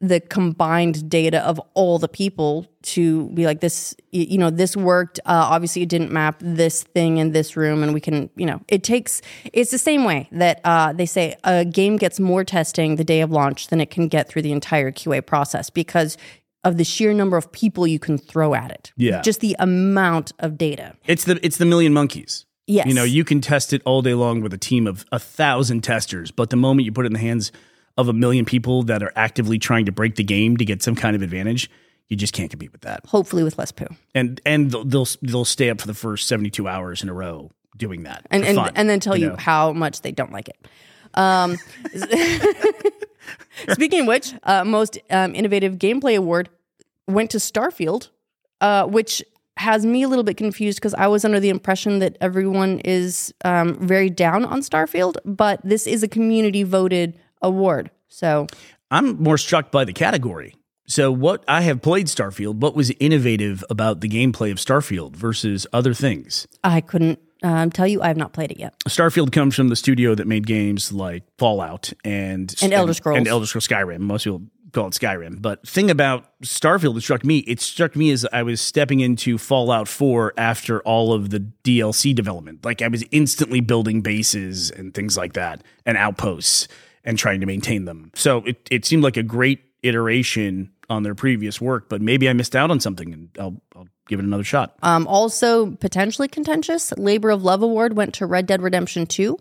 the 0.00 0.20
combined 0.20 1.08
data 1.08 1.38
of 1.46 1.60
all 1.74 1.98
the 1.98 2.08
people 2.08 2.66
to 2.82 3.28
be 3.30 3.44
like 3.44 3.60
this. 3.60 3.94
You 4.10 4.38
know, 4.38 4.48
this 4.48 4.74
worked. 4.74 5.20
Uh, 5.26 5.48
obviously, 5.50 5.82
it 5.82 5.88
didn't 5.90 6.10
map 6.10 6.36
this 6.40 6.82
thing 6.82 7.18
in 7.18 7.32
this 7.32 7.58
room, 7.58 7.82
and 7.82 7.92
we 7.92 8.00
can. 8.00 8.30
You 8.36 8.46
know, 8.46 8.60
it 8.68 8.82
takes. 8.84 9.20
It's 9.52 9.70
the 9.70 9.78
same 9.78 10.04
way 10.04 10.28
that 10.32 10.62
uh, 10.64 10.94
they 10.94 11.06
say 11.06 11.36
a 11.44 11.66
game 11.66 11.98
gets 11.98 12.18
more 12.18 12.42
testing 12.42 12.96
the 12.96 13.04
day 13.04 13.20
of 13.20 13.30
launch 13.30 13.68
than 13.68 13.82
it 13.82 13.90
can 13.90 14.08
get 14.08 14.28
through 14.30 14.42
the 14.42 14.52
entire 14.52 14.90
QA 14.90 15.24
process 15.24 15.68
because 15.68 16.16
of 16.64 16.76
the 16.76 16.84
sheer 16.84 17.12
number 17.12 17.36
of 17.36 17.52
people 17.52 17.86
you 17.86 17.98
can 17.98 18.18
throw 18.18 18.54
at 18.54 18.70
it. 18.70 18.92
Yeah. 18.96 19.22
just 19.22 19.40
the 19.40 19.54
amount 19.58 20.32
of 20.38 20.58
data. 20.58 20.94
it's 21.06 21.24
the 21.24 21.38
it's 21.44 21.58
the 21.58 21.66
million 21.66 21.92
monkeys. 21.92 22.46
Yes. 22.66 22.86
You 22.86 22.94
know, 22.94 23.04
you 23.04 23.24
can 23.24 23.40
test 23.40 23.72
it 23.72 23.82
all 23.84 24.00
day 24.00 24.14
long 24.14 24.40
with 24.40 24.54
a 24.54 24.58
team 24.58 24.86
of 24.86 25.04
a 25.12 25.18
thousand 25.18 25.82
testers, 25.82 26.30
but 26.30 26.48
the 26.48 26.56
moment 26.56 26.86
you 26.86 26.92
put 26.92 27.04
it 27.04 27.08
in 27.08 27.12
the 27.12 27.18
hands 27.18 27.52
of 27.98 28.08
a 28.08 28.12
million 28.12 28.44
people 28.44 28.82
that 28.84 29.02
are 29.02 29.12
actively 29.16 29.58
trying 29.58 29.84
to 29.84 29.92
break 29.92 30.16
the 30.16 30.24
game 30.24 30.56
to 30.56 30.64
get 30.64 30.82
some 30.82 30.94
kind 30.94 31.14
of 31.14 31.22
advantage, 31.22 31.70
you 32.08 32.16
just 32.16 32.32
can't 32.32 32.50
compete 32.50 32.72
with 32.72 32.80
that. 32.80 33.04
Hopefully, 33.06 33.42
with 33.42 33.58
less 33.58 33.70
poo. 33.70 33.86
And 34.14 34.40
and 34.46 34.70
they'll 34.70 34.84
they'll, 34.84 35.08
they'll 35.22 35.44
stay 35.44 35.70
up 35.70 35.80
for 35.80 35.86
the 35.86 35.94
first 35.94 36.26
seventy 36.26 36.50
two 36.50 36.66
hours 36.66 37.02
in 37.02 37.08
a 37.08 37.14
row 37.14 37.50
doing 37.76 38.04
that 38.04 38.24
and 38.30 38.44
and, 38.44 38.56
fun, 38.56 38.72
and 38.76 38.88
then 38.88 39.00
tell 39.00 39.16
you, 39.16 39.30
know? 39.30 39.36
how 39.36 39.72
much 39.72 40.02
they 40.02 40.12
don't 40.12 40.32
like 40.32 40.48
it. 40.48 40.56
Um, 41.14 41.58
speaking 43.70 44.02
of 44.02 44.06
which, 44.06 44.34
uh, 44.42 44.64
most 44.64 44.98
um, 45.10 45.34
innovative 45.34 45.74
gameplay 45.74 46.16
award 46.16 46.48
went 47.06 47.30
to 47.30 47.38
Starfield, 47.38 48.08
uh, 48.60 48.86
which 48.86 49.22
has 49.56 49.86
me 49.86 50.02
a 50.02 50.08
little 50.08 50.24
bit 50.24 50.36
confused 50.36 50.78
because 50.78 50.94
I 50.94 51.06
was 51.06 51.24
under 51.24 51.38
the 51.38 51.48
impression 51.48 52.00
that 52.00 52.16
everyone 52.20 52.80
is 52.80 53.32
um, 53.44 53.74
very 53.74 54.10
down 54.10 54.44
on 54.44 54.60
Starfield, 54.60 55.16
but 55.24 55.60
this 55.62 55.86
is 55.86 56.02
a 56.02 56.08
community 56.08 56.64
voted 56.64 57.18
award. 57.40 57.90
So 58.08 58.46
I'm 58.90 59.22
more 59.22 59.38
struck 59.38 59.70
by 59.70 59.84
the 59.84 59.92
category. 59.92 60.54
So, 60.86 61.10
what 61.10 61.42
I 61.48 61.62
have 61.62 61.80
played 61.80 62.08
Starfield, 62.08 62.56
what 62.56 62.76
was 62.76 62.90
innovative 63.00 63.64
about 63.70 64.02
the 64.02 64.08
gameplay 64.08 64.50
of 64.50 64.58
Starfield 64.58 65.16
versus 65.16 65.66
other 65.72 65.94
things? 65.94 66.46
I 66.62 66.82
couldn't 66.82 67.20
um, 67.44 67.70
tell 67.70 67.86
you 67.86 68.02
I 68.02 68.08
have 68.08 68.16
not 68.16 68.32
played 68.32 68.50
it 68.50 68.58
yet. 68.58 68.74
Starfield 68.88 69.30
comes 69.30 69.54
from 69.54 69.68
the 69.68 69.76
studio 69.76 70.14
that 70.16 70.26
made 70.26 70.46
games 70.46 70.92
like 70.92 71.22
Fallout 71.38 71.92
and 72.04 72.52
And 72.62 72.72
Elder 72.72 72.94
Scrolls. 72.94 73.18
and 73.18 73.28
Elder 73.28 73.46
Scrolls 73.46 73.68
Skyrim. 73.68 74.00
Most 74.00 74.24
people 74.24 74.42
call 74.72 74.88
it 74.88 74.92
Skyrim, 74.94 75.40
but 75.40 75.64
thing 75.68 75.88
about 75.88 76.24
Starfield 76.42 76.94
that 76.94 77.02
struck 77.02 77.24
me, 77.24 77.38
it 77.46 77.60
struck 77.60 77.94
me 77.94 78.10
as 78.10 78.26
I 78.32 78.42
was 78.42 78.60
stepping 78.60 78.98
into 78.98 79.38
Fallout 79.38 79.86
4 79.86 80.34
after 80.36 80.80
all 80.80 81.12
of 81.12 81.30
the 81.30 81.38
DLC 81.62 82.12
development. 82.12 82.64
Like 82.64 82.82
I 82.82 82.88
was 82.88 83.04
instantly 83.12 83.60
building 83.60 84.00
bases 84.00 84.72
and 84.72 84.92
things 84.92 85.16
like 85.16 85.34
that, 85.34 85.62
and 85.86 85.96
outposts, 85.96 86.66
and 87.04 87.16
trying 87.16 87.38
to 87.40 87.46
maintain 87.46 87.84
them. 87.84 88.10
So 88.16 88.38
it 88.46 88.66
it 88.70 88.84
seemed 88.84 89.04
like 89.04 89.16
a 89.16 89.22
great 89.22 89.60
iteration 89.84 90.70
on 90.90 91.02
their 91.02 91.14
previous 91.14 91.60
work, 91.60 91.88
but 91.88 92.00
maybe 92.02 92.28
I 92.28 92.32
missed 92.32 92.56
out 92.56 92.70
on 92.70 92.80
something, 92.80 93.12
and 93.12 93.28
I'll 93.38 93.60
I'll 93.76 93.88
give 94.08 94.18
it 94.18 94.24
another 94.24 94.44
shot. 94.44 94.76
Um, 94.82 95.06
also, 95.06 95.70
potentially 95.76 96.28
contentious, 96.28 96.92
Labor 96.98 97.30
of 97.30 97.42
Love 97.42 97.62
Award 97.62 97.96
went 97.96 98.14
to 98.14 98.26
Red 98.26 98.46
Dead 98.46 98.60
Redemption 98.62 99.06
2. 99.06 99.36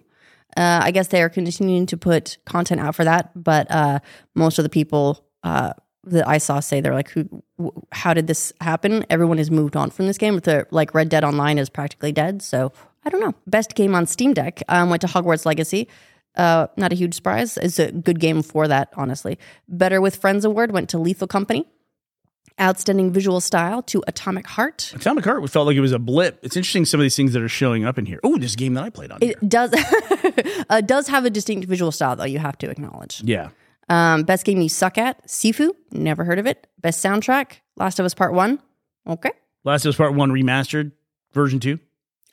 Uh, 0.56 0.82
I 0.84 0.92
guess 0.92 1.08
they 1.08 1.22
are 1.24 1.30
continuing 1.30 1.86
to 1.88 1.98
put 1.98 2.38
content 2.46 2.80
out 2.80 2.96
for 2.96 3.04
that, 3.04 3.32
but 3.36 3.70
uh, 3.72 4.00
most 4.36 4.60
of 4.60 4.64
the 4.64 4.70
people 4.70 5.26
uh, 5.44 5.74
that 6.06 6.28
I 6.28 6.38
saw 6.38 6.60
say 6.60 6.80
they're 6.80 6.94
like, 6.94 7.10
"Who? 7.10 7.28
wh- 7.62 7.70
How 7.92 8.14
did 8.14 8.28
this 8.28 8.54
happen?" 8.62 9.04
Everyone 9.10 9.40
has 9.40 9.50
moved 9.50 9.76
on 9.76 9.90
from 9.90 10.06
this 10.08 10.18
game. 10.18 10.38
The 10.38 10.68
like 10.70 10.94
Red 10.94 11.10
Dead 11.10 11.24
Online 11.24 11.58
is 11.58 11.70
practically 11.70 12.12
dead, 12.12 12.42
so 12.42 12.72
I 13.04 13.10
don't 13.10 13.20
know. 13.20 13.34
Best 13.48 13.74
game 13.76 13.96
on 13.96 14.06
Steam 14.06 14.34
Deck 14.34 14.62
um, 14.70 14.90
went 14.90 15.02
to 15.02 15.08
Hogwarts 15.08 15.46
Legacy. 15.46 15.88
Uh, 16.36 16.68
not 16.78 16.92
a 16.92 16.96
huge 16.96 17.14
surprise. 17.14 17.58
It's 17.58 17.80
a 17.80 17.92
good 17.92 18.20
game 18.20 18.42
for 18.42 18.68
that, 18.68 18.92
honestly. 18.96 19.38
Better 19.68 20.02
with 20.02 20.16
Friends 20.16 20.46
award 20.46 20.72
went 20.72 20.90
to 20.90 20.98
Lethal 20.98 21.28
Company. 21.28 21.68
Outstanding 22.62 23.12
visual 23.12 23.42
style 23.42 23.82
to 23.84 24.04
Atomic 24.08 24.46
Heart. 24.46 24.94
Atomic 24.96 25.26
Heart 25.26 25.50
felt 25.50 25.66
like 25.66 25.76
it 25.76 25.82
was 25.82 25.92
a 25.92 25.98
blip. 25.98 26.38
It's 26.44 26.56
interesting 26.56 26.86
some 26.86 27.00
of 27.00 27.04
these 27.04 27.16
things 27.16 27.34
that 27.34 27.42
are 27.42 27.50
showing 27.50 27.84
up 27.84 27.98
in 27.98 28.06
here. 28.06 28.20
Oh, 28.24 28.38
this 28.38 28.56
game 28.56 28.76
that 28.76 28.84
I 28.84 28.92
played 28.92 29.12
on. 29.12 29.20
here. 29.22 29.32
It 29.42 29.50
does 29.50 29.74
uh, 30.70 30.82
does 30.82 31.08
have 31.08 31.26
a 31.26 31.32
distinct 31.32 31.68
visual 31.68 31.92
style, 31.92 32.16
though. 32.16 32.26
You 32.26 32.38
have 32.38 32.58
to 32.60 32.70
acknowledge. 32.70 33.22
Yeah. 33.26 33.50
Um, 33.90 34.22
best 34.24 34.46
game 34.46 34.62
you 34.62 34.70
suck 34.70 35.00
at, 35.00 35.26
Sifu. 35.28 35.72
Never 35.92 36.24
heard 36.26 36.38
of 36.38 36.46
it. 36.46 36.68
Best 36.80 37.04
soundtrack, 37.04 37.54
Last 37.76 38.00
of 38.00 38.06
Us 38.06 38.14
Part 38.14 38.34
One. 38.34 38.60
Okay. 39.08 39.32
Last 39.64 39.86
of 39.86 39.90
Us 39.90 39.96
Part 39.98 40.14
One 40.14 40.30
remastered 40.32 40.92
version 41.34 41.60
two, 41.60 41.80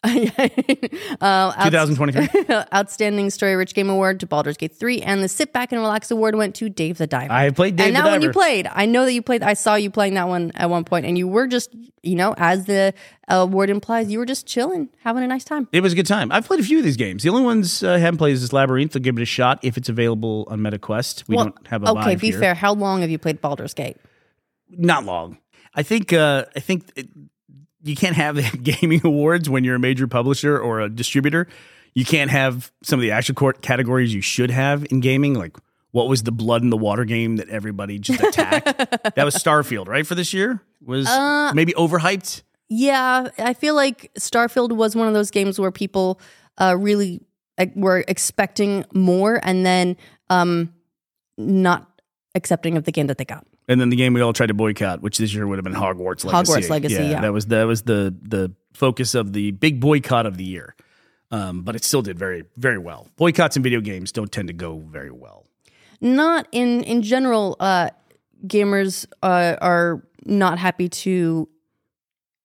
uh, 0.04 1.52
outs- 1.56 1.64
2023. 1.64 2.54
Outstanding 2.74 3.28
Story 3.30 3.54
Rich 3.56 3.74
Game 3.74 3.90
Award 3.90 4.20
to 4.20 4.26
Baldur's 4.26 4.56
Gate 4.56 4.74
3, 4.74 5.02
and 5.02 5.22
the 5.22 5.28
Sit 5.28 5.52
Back 5.52 5.72
and 5.72 5.80
Relax 5.80 6.10
Award 6.10 6.34
went 6.36 6.54
to 6.56 6.68
Dave 6.68 6.98
the 6.98 7.06
Diver. 7.06 7.32
I 7.32 7.44
have 7.44 7.54
played 7.54 7.76
Dave 7.76 7.88
and 7.88 7.96
that 7.96 8.06
one 8.06 8.22
you 8.22 8.30
played. 8.30 8.66
I 8.72 8.86
know 8.86 9.04
that 9.04 9.12
you 9.12 9.22
played. 9.22 9.42
I 9.42 9.54
saw 9.54 9.74
you 9.74 9.90
playing 9.90 10.14
that 10.14 10.28
one 10.28 10.52
at 10.54 10.70
one 10.70 10.84
point, 10.84 11.04
and 11.06 11.18
you 11.18 11.28
were 11.28 11.46
just, 11.46 11.70
you 12.02 12.14
know, 12.14 12.34
as 12.38 12.64
the 12.64 12.94
award 13.28 13.68
implies, 13.68 14.10
you 14.10 14.18
were 14.18 14.26
just 14.26 14.46
chilling, 14.46 14.88
having 15.00 15.22
a 15.22 15.26
nice 15.26 15.44
time. 15.44 15.68
It 15.72 15.82
was 15.82 15.92
a 15.92 15.96
good 15.96 16.06
time. 16.06 16.32
I've 16.32 16.46
played 16.46 16.60
a 16.60 16.64
few 16.64 16.78
of 16.78 16.84
these 16.84 16.96
games. 16.96 17.22
The 17.22 17.28
only 17.28 17.42
ones 17.42 17.82
uh, 17.82 17.92
I 17.92 17.98
haven't 17.98 18.18
played 18.18 18.32
is 18.32 18.40
this 18.40 18.52
Labyrinth. 18.52 18.96
I'll 18.96 19.02
give 19.02 19.18
it 19.18 19.22
a 19.22 19.26
shot 19.26 19.58
if 19.62 19.76
it's 19.76 19.88
available 19.90 20.46
on 20.50 20.60
MetaQuest. 20.60 21.28
We 21.28 21.36
Well, 21.36 21.44
don't 21.46 21.66
have 21.68 21.82
a 21.84 21.90
okay. 21.90 22.14
Be 22.16 22.30
here. 22.30 22.40
fair. 22.40 22.54
How 22.54 22.72
long 22.72 23.02
have 23.02 23.10
you 23.10 23.18
played 23.18 23.40
Baldur's 23.40 23.74
Gate? 23.74 23.98
Not 24.70 25.04
long. 25.04 25.38
I 25.74 25.82
think. 25.82 26.12
Uh, 26.12 26.46
I 26.56 26.60
think 26.60 26.90
it, 26.96 27.08
you 27.82 27.96
can't 27.96 28.16
have 28.16 28.36
the 28.36 28.42
gaming 28.62 29.00
awards 29.04 29.48
when 29.48 29.64
you're 29.64 29.76
a 29.76 29.80
major 29.80 30.06
publisher 30.06 30.58
or 30.58 30.80
a 30.80 30.88
distributor. 30.88 31.46
You 31.94 32.04
can't 32.04 32.30
have 32.30 32.70
some 32.82 32.98
of 32.98 33.02
the 33.02 33.10
action 33.10 33.34
court 33.34 33.62
categories 33.62 34.14
you 34.14 34.20
should 34.20 34.50
have 34.50 34.86
in 34.90 35.00
gaming, 35.00 35.34
like 35.34 35.56
what 35.92 36.08
was 36.08 36.22
the 36.22 36.30
blood 36.32 36.62
in 36.62 36.70
the 36.70 36.76
water 36.76 37.04
game 37.04 37.36
that 37.36 37.48
everybody 37.48 37.98
just 37.98 38.20
attacked? 38.28 38.64
that 39.16 39.24
was 39.24 39.34
Starfield, 39.34 39.88
right? 39.88 40.06
For 40.06 40.14
this 40.14 40.32
year 40.32 40.62
was 40.84 41.08
Uh, 41.08 41.52
maybe 41.54 41.72
overhyped. 41.72 42.42
Yeah, 42.68 43.28
I 43.38 43.54
feel 43.54 43.74
like 43.74 44.12
Starfield 44.16 44.70
was 44.72 44.94
one 44.94 45.08
of 45.08 45.14
those 45.14 45.32
games 45.32 45.58
where 45.58 45.72
people 45.72 46.20
uh, 46.58 46.76
really 46.78 47.20
uh, 47.58 47.66
were 47.74 48.04
expecting 48.06 48.84
more 48.94 49.40
and 49.42 49.66
then 49.66 49.96
um, 50.28 50.72
not 51.36 51.88
accepting 52.36 52.76
of 52.76 52.84
the 52.84 52.92
game 52.92 53.08
that 53.08 53.18
they 53.18 53.24
got. 53.24 53.44
And 53.70 53.80
then 53.80 53.88
the 53.88 53.94
game 53.94 54.14
we 54.14 54.20
all 54.20 54.32
tried 54.32 54.48
to 54.48 54.54
boycott, 54.54 55.00
which 55.00 55.16
this 55.16 55.32
year 55.32 55.46
would 55.46 55.56
have 55.56 55.64
been 55.64 55.72
Hogwarts 55.72 56.24
Legacy. 56.24 56.52
Hogwarts 56.52 56.70
Legacy, 56.70 56.94
yeah. 56.94 57.20
that 57.20 57.32
was 57.32 57.46
that 57.46 57.62
was 57.68 57.82
the 57.82 58.12
the 58.20 58.52
focus 58.74 59.14
of 59.14 59.32
the 59.32 59.52
big 59.52 59.78
boycott 59.78 60.26
of 60.26 60.36
the 60.36 60.42
year. 60.42 60.74
Um, 61.30 61.62
but 61.62 61.76
it 61.76 61.84
still 61.84 62.02
did 62.02 62.18
very 62.18 62.42
very 62.56 62.78
well. 62.78 63.06
Boycotts 63.16 63.56
in 63.56 63.62
video 63.62 63.80
games 63.80 64.10
don't 64.10 64.32
tend 64.32 64.48
to 64.48 64.54
go 64.54 64.78
very 64.78 65.12
well. 65.12 65.46
Not 66.00 66.48
in 66.50 66.82
in 66.82 67.02
general. 67.02 67.56
Uh, 67.60 67.90
gamers 68.44 69.06
uh, 69.22 69.54
are 69.62 70.02
not 70.24 70.58
happy 70.58 70.88
to 70.88 71.48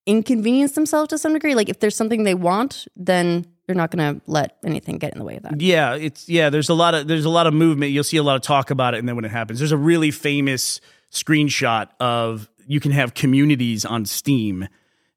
inconvenience 0.06 0.72
themselves 0.72 1.08
to 1.08 1.18
some 1.18 1.32
degree. 1.32 1.56
Like 1.56 1.68
if 1.68 1.80
there's 1.80 1.96
something 1.96 2.22
they 2.22 2.34
want, 2.34 2.86
then 2.94 3.46
they're 3.66 3.74
not 3.74 3.90
going 3.90 4.14
to 4.14 4.20
let 4.26 4.58
anything 4.64 4.98
get 4.98 5.12
in 5.12 5.18
the 5.18 5.24
way 5.24 5.36
of 5.36 5.42
that. 5.42 5.60
Yeah, 5.60 5.96
it's 5.96 6.28
yeah. 6.28 6.50
There's 6.50 6.68
a 6.68 6.74
lot 6.74 6.94
of 6.94 7.08
there's 7.08 7.24
a 7.24 7.30
lot 7.30 7.48
of 7.48 7.54
movement. 7.54 7.90
You'll 7.90 8.04
see 8.04 8.16
a 8.16 8.22
lot 8.22 8.36
of 8.36 8.42
talk 8.42 8.70
about 8.70 8.94
it, 8.94 8.98
and 8.98 9.08
then 9.08 9.16
when 9.16 9.24
it 9.24 9.32
happens, 9.32 9.58
there's 9.58 9.72
a 9.72 9.76
really 9.76 10.12
famous 10.12 10.80
screenshot 11.10 11.88
of 12.00 12.48
you 12.66 12.80
can 12.80 12.90
have 12.92 13.14
communities 13.14 13.84
on 13.84 14.06
Steam, 14.06 14.68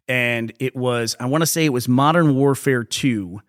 and 0.08 0.53
it 0.60 0.75
was 0.75 1.15
I 1.19 1.25
want 1.25 1.41
to 1.41 1.46
say 1.46 1.65
it 1.65 1.74
was 1.74 1.88
Modern 1.88 2.36
Warfare 2.36 2.84
Two, 2.84 3.41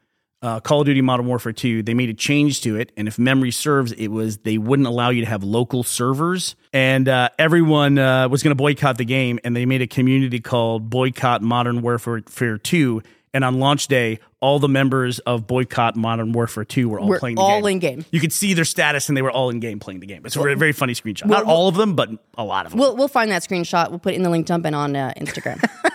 uh, 0.43 0.61
Call 0.61 0.81
of 0.81 0.87
Duty 0.87 1.03
Modern 1.03 1.27
Warfare 1.27 1.53
Two. 1.53 1.83
They 1.83 1.95
made 1.95 2.09
a 2.09 2.15
change 2.15 2.63
to 2.63 2.77
it, 2.77 2.93
and 2.97 3.09
if 3.09 3.19
memory 3.19 3.51
serves, 3.51 3.93
it 3.93 4.09
was 4.09 4.39
they 4.39 4.59
wouldn't 4.59 4.89
allow 4.89 5.11
you 5.11 5.23
to 5.23 5.29
have 5.29 5.45
local 5.45 5.83
servers, 5.83 6.57
and 6.73 7.09
uh, 7.09 7.29
everyone 7.39 7.99
uh, 7.99 8.29
was 8.29 8.43
going 8.43 8.53
to 8.53 8.57
boycott 8.57 8.99
the 8.99 9.05
game, 9.05 9.39
and 9.45 9.55
they 9.55 9.67
made 9.67 9.83
a 9.83 9.87
community 9.87 10.41
called 10.41 10.89
Boycott 10.91 11.43
Modern 11.43 11.83
Warfare 11.83 12.59
Two. 12.59 13.03
And 13.33 13.45
on 13.45 13.61
launch 13.61 13.87
day, 13.87 14.19
all 14.41 14.59
the 14.59 14.69
members 14.69 15.21
of 15.21 15.47
Boycott 15.47 15.95
Modern 15.95 16.33
Warfare 16.33 16.65
2 16.65 16.89
were 16.89 16.99
all 16.99 17.09
We're 17.09 17.21
playing 17.21 17.37
the 17.37 17.43
all 17.43 17.61
game. 17.63 17.73
in 17.75 17.79
game. 17.79 18.05
You 18.11 18.19
could 18.19 18.33
see 18.33 18.55
their 18.55 18.65
status 18.65 19.09
and 19.09 19.17
they 19.17 19.23
were 19.23 19.31
all 19.31 19.51
in 19.51 19.61
game 19.61 19.79
playing 19.79 20.01
the 20.01 20.07
game. 20.07 20.23
It's 20.27 20.35
a 20.35 20.41
very, 20.41 20.57
very 20.57 20.73
funny 20.73 20.95
screenshot. 20.95 21.27
Not 21.27 21.45
all 21.45 21.69
of 21.69 21.77
them, 21.77 21.95
but 21.95 22.11
a 22.37 22.43
lot 22.45 22.67
of 22.67 22.73
them. 22.73 22.81
We'll 22.81 22.97
we'll 22.97 23.09
find 23.09 23.31
that 23.31 23.43
screenshot. 23.43 23.91
We'll 23.91 24.01
put 24.01 24.15
it 24.15 24.17
in 24.17 24.25
the 24.25 24.31
link 24.31 24.47
dump 24.47 24.65
and 24.67 24.75
on 24.75 24.97
uh, 24.97 25.13
Instagram. 25.17 25.65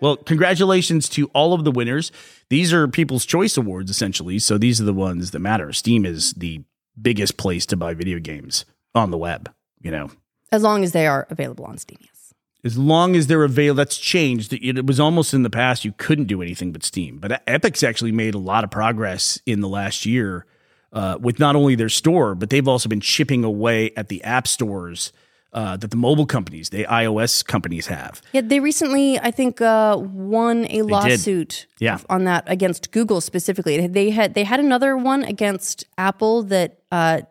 Well, 0.00 0.16
congratulations 0.16 1.08
to 1.10 1.26
all 1.34 1.54
of 1.54 1.64
the 1.64 1.72
winners. 1.72 2.12
These 2.50 2.72
are 2.72 2.86
People's 2.86 3.26
Choice 3.26 3.56
Awards, 3.56 3.90
essentially. 3.90 4.38
So 4.38 4.56
these 4.56 4.80
are 4.80 4.84
the 4.84 4.92
ones 4.94 5.32
that 5.32 5.40
matter. 5.40 5.72
Steam 5.72 6.06
is 6.06 6.34
the 6.34 6.62
biggest 7.00 7.36
place 7.36 7.66
to 7.66 7.76
buy 7.76 7.94
video 7.94 8.18
games 8.18 8.64
on 8.94 9.10
the 9.10 9.18
web. 9.18 9.52
You 9.80 9.90
know, 9.90 10.10
as 10.52 10.62
long 10.62 10.84
as 10.84 10.92
they 10.92 11.06
are 11.06 11.26
available 11.30 11.64
on 11.64 11.78
Steam. 11.78 11.98
Yes. 12.00 12.17
As 12.64 12.76
long 12.76 13.14
as 13.16 13.26
they're 13.28 13.44
available, 13.44 13.76
that's 13.76 13.96
changed. 13.98 14.52
It 14.52 14.78
it 14.78 14.86
was 14.86 14.98
almost 15.00 15.32
in 15.34 15.42
the 15.42 15.50
past 15.50 15.84
you 15.84 15.92
couldn't 15.96 16.26
do 16.26 16.42
anything 16.42 16.72
but 16.72 16.82
Steam, 16.82 17.18
but 17.18 17.42
Epic's 17.46 17.82
actually 17.82 18.12
made 18.12 18.34
a 18.34 18.38
lot 18.38 18.64
of 18.64 18.70
progress 18.70 19.40
in 19.46 19.60
the 19.60 19.68
last 19.68 20.04
year 20.06 20.44
uh, 20.92 21.18
with 21.20 21.38
not 21.38 21.54
only 21.56 21.74
their 21.74 21.88
store, 21.88 22.34
but 22.34 22.50
they've 22.50 22.66
also 22.68 22.88
been 22.88 23.00
chipping 23.00 23.44
away 23.44 23.90
at 23.96 24.08
the 24.08 24.22
app 24.24 24.48
stores 24.48 25.12
uh, 25.52 25.76
that 25.78 25.90
the 25.90 25.96
mobile 25.96 26.26
companies, 26.26 26.68
the 26.70 26.84
iOS 26.84 27.44
companies 27.44 27.86
have. 27.86 28.20
Yeah, 28.32 28.42
they 28.42 28.60
recently, 28.60 29.18
I 29.18 29.30
think, 29.30 29.60
uh, 29.62 29.96
won 29.98 30.66
a 30.70 30.82
lawsuit 30.82 31.66
Yeah. 31.78 31.98
on 32.10 32.24
that 32.24 32.44
against 32.46 32.90
Google 32.90 33.20
specifically. 33.20 33.86
They 33.86 34.10
had 34.10 34.34
they 34.34 34.44
had 34.44 34.60
another 34.60 34.96
one 34.96 35.24
against 35.24 35.84
Apple 35.96 36.42
that 36.44 36.78
uh, 36.92 37.22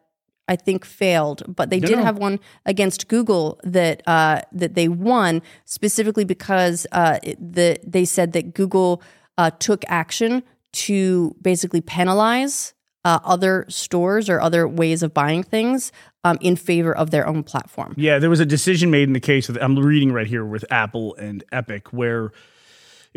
I 0.47 0.55
think 0.55 0.85
failed, 0.85 1.43
but 1.47 1.69
they 1.69 1.79
did 1.79 1.97
no. 1.97 2.03
have 2.03 2.17
one 2.17 2.39
against 2.65 3.07
Google 3.07 3.59
that 3.63 4.01
uh, 4.07 4.41
that 4.51 4.75
they 4.75 4.87
won 4.87 5.41
specifically 5.65 6.23
because 6.25 6.87
uh, 6.91 7.19
it- 7.23 7.37
the 7.39 7.77
they 7.85 8.05
said 8.05 8.33
that 8.33 8.53
Google 8.53 9.01
uh, 9.37 9.51
took 9.51 9.83
action 9.87 10.43
to 10.73 11.35
basically 11.41 11.81
penalize 11.81 12.73
uh, 13.03 13.19
other 13.23 13.65
stores 13.69 14.29
or 14.29 14.41
other 14.41 14.67
ways 14.67 15.01
of 15.01 15.13
buying 15.13 15.43
things 15.43 15.91
um, 16.23 16.37
in 16.41 16.55
favor 16.55 16.95
of 16.95 17.11
their 17.11 17.25
own 17.27 17.43
platform. 17.43 17.93
Yeah, 17.97 18.19
there 18.19 18.29
was 18.29 18.39
a 18.39 18.45
decision 18.45 18.91
made 18.91 19.03
in 19.07 19.13
the 19.13 19.19
case 19.19 19.49
of 19.49 19.57
I'm 19.61 19.77
reading 19.77 20.11
right 20.11 20.27
here 20.27 20.45
with 20.45 20.65
Apple 20.69 21.15
and 21.15 21.43
Epic 21.51 21.93
where 21.93 22.31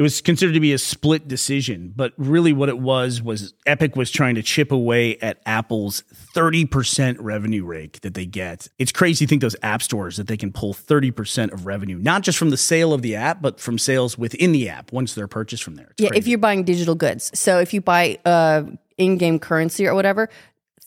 it 0.01 0.03
was 0.03 0.23
considered 0.23 0.55
to 0.55 0.61
be 0.61 0.73
a 0.73 0.79
split 0.79 1.29
decision, 1.29 1.93
but 1.95 2.15
really 2.17 2.55
what 2.55 2.71
it 2.71 2.79
was 2.79 3.21
was 3.21 3.53
Epic 3.67 3.97
was 3.97 4.11
trying 4.11 4.35
to 4.37 4.43
chip 4.43 4.73
away 4.73 5.19
at 5.19 5.43
Apple's 5.45 6.05
30% 6.35 7.19
revenue 7.21 7.67
rake 7.67 8.01
that 8.01 8.15
they 8.15 8.25
get. 8.25 8.69
It's 8.79 8.93
crazy 8.93 9.27
to 9.27 9.29
think 9.29 9.43
those 9.43 9.57
app 9.63 9.83
stores 9.83 10.17
that 10.17 10.27
they 10.27 10.39
can 10.39 10.53
pull 10.53 10.73
30% 10.73 11.53
of 11.53 11.67
revenue, 11.67 11.99
not 11.99 12.23
just 12.23 12.39
from 12.39 12.49
the 12.49 12.57
sale 12.57 12.95
of 12.95 13.03
the 13.03 13.15
app, 13.15 13.43
but 13.43 13.61
from 13.61 13.77
sales 13.77 14.17
within 14.17 14.53
the 14.53 14.71
app 14.71 14.91
once 14.91 15.15
they're 15.15 15.29
purchased 15.29 15.63
from 15.63 15.75
there. 15.75 15.89
It's 15.91 16.03
Yeah, 16.03 16.09
crazy. 16.09 16.19
if 16.21 16.29
you're 16.29 16.39
buying 16.39 16.65
digital 16.65 16.95
goods. 16.95 17.31
So 17.39 17.59
if 17.59 17.75
you 17.75 17.83
buy 17.83 18.19
uh, 18.25 18.63
in-game 18.97 19.39
currency 19.39 19.87
or 19.87 19.95
whatever, 19.95 20.31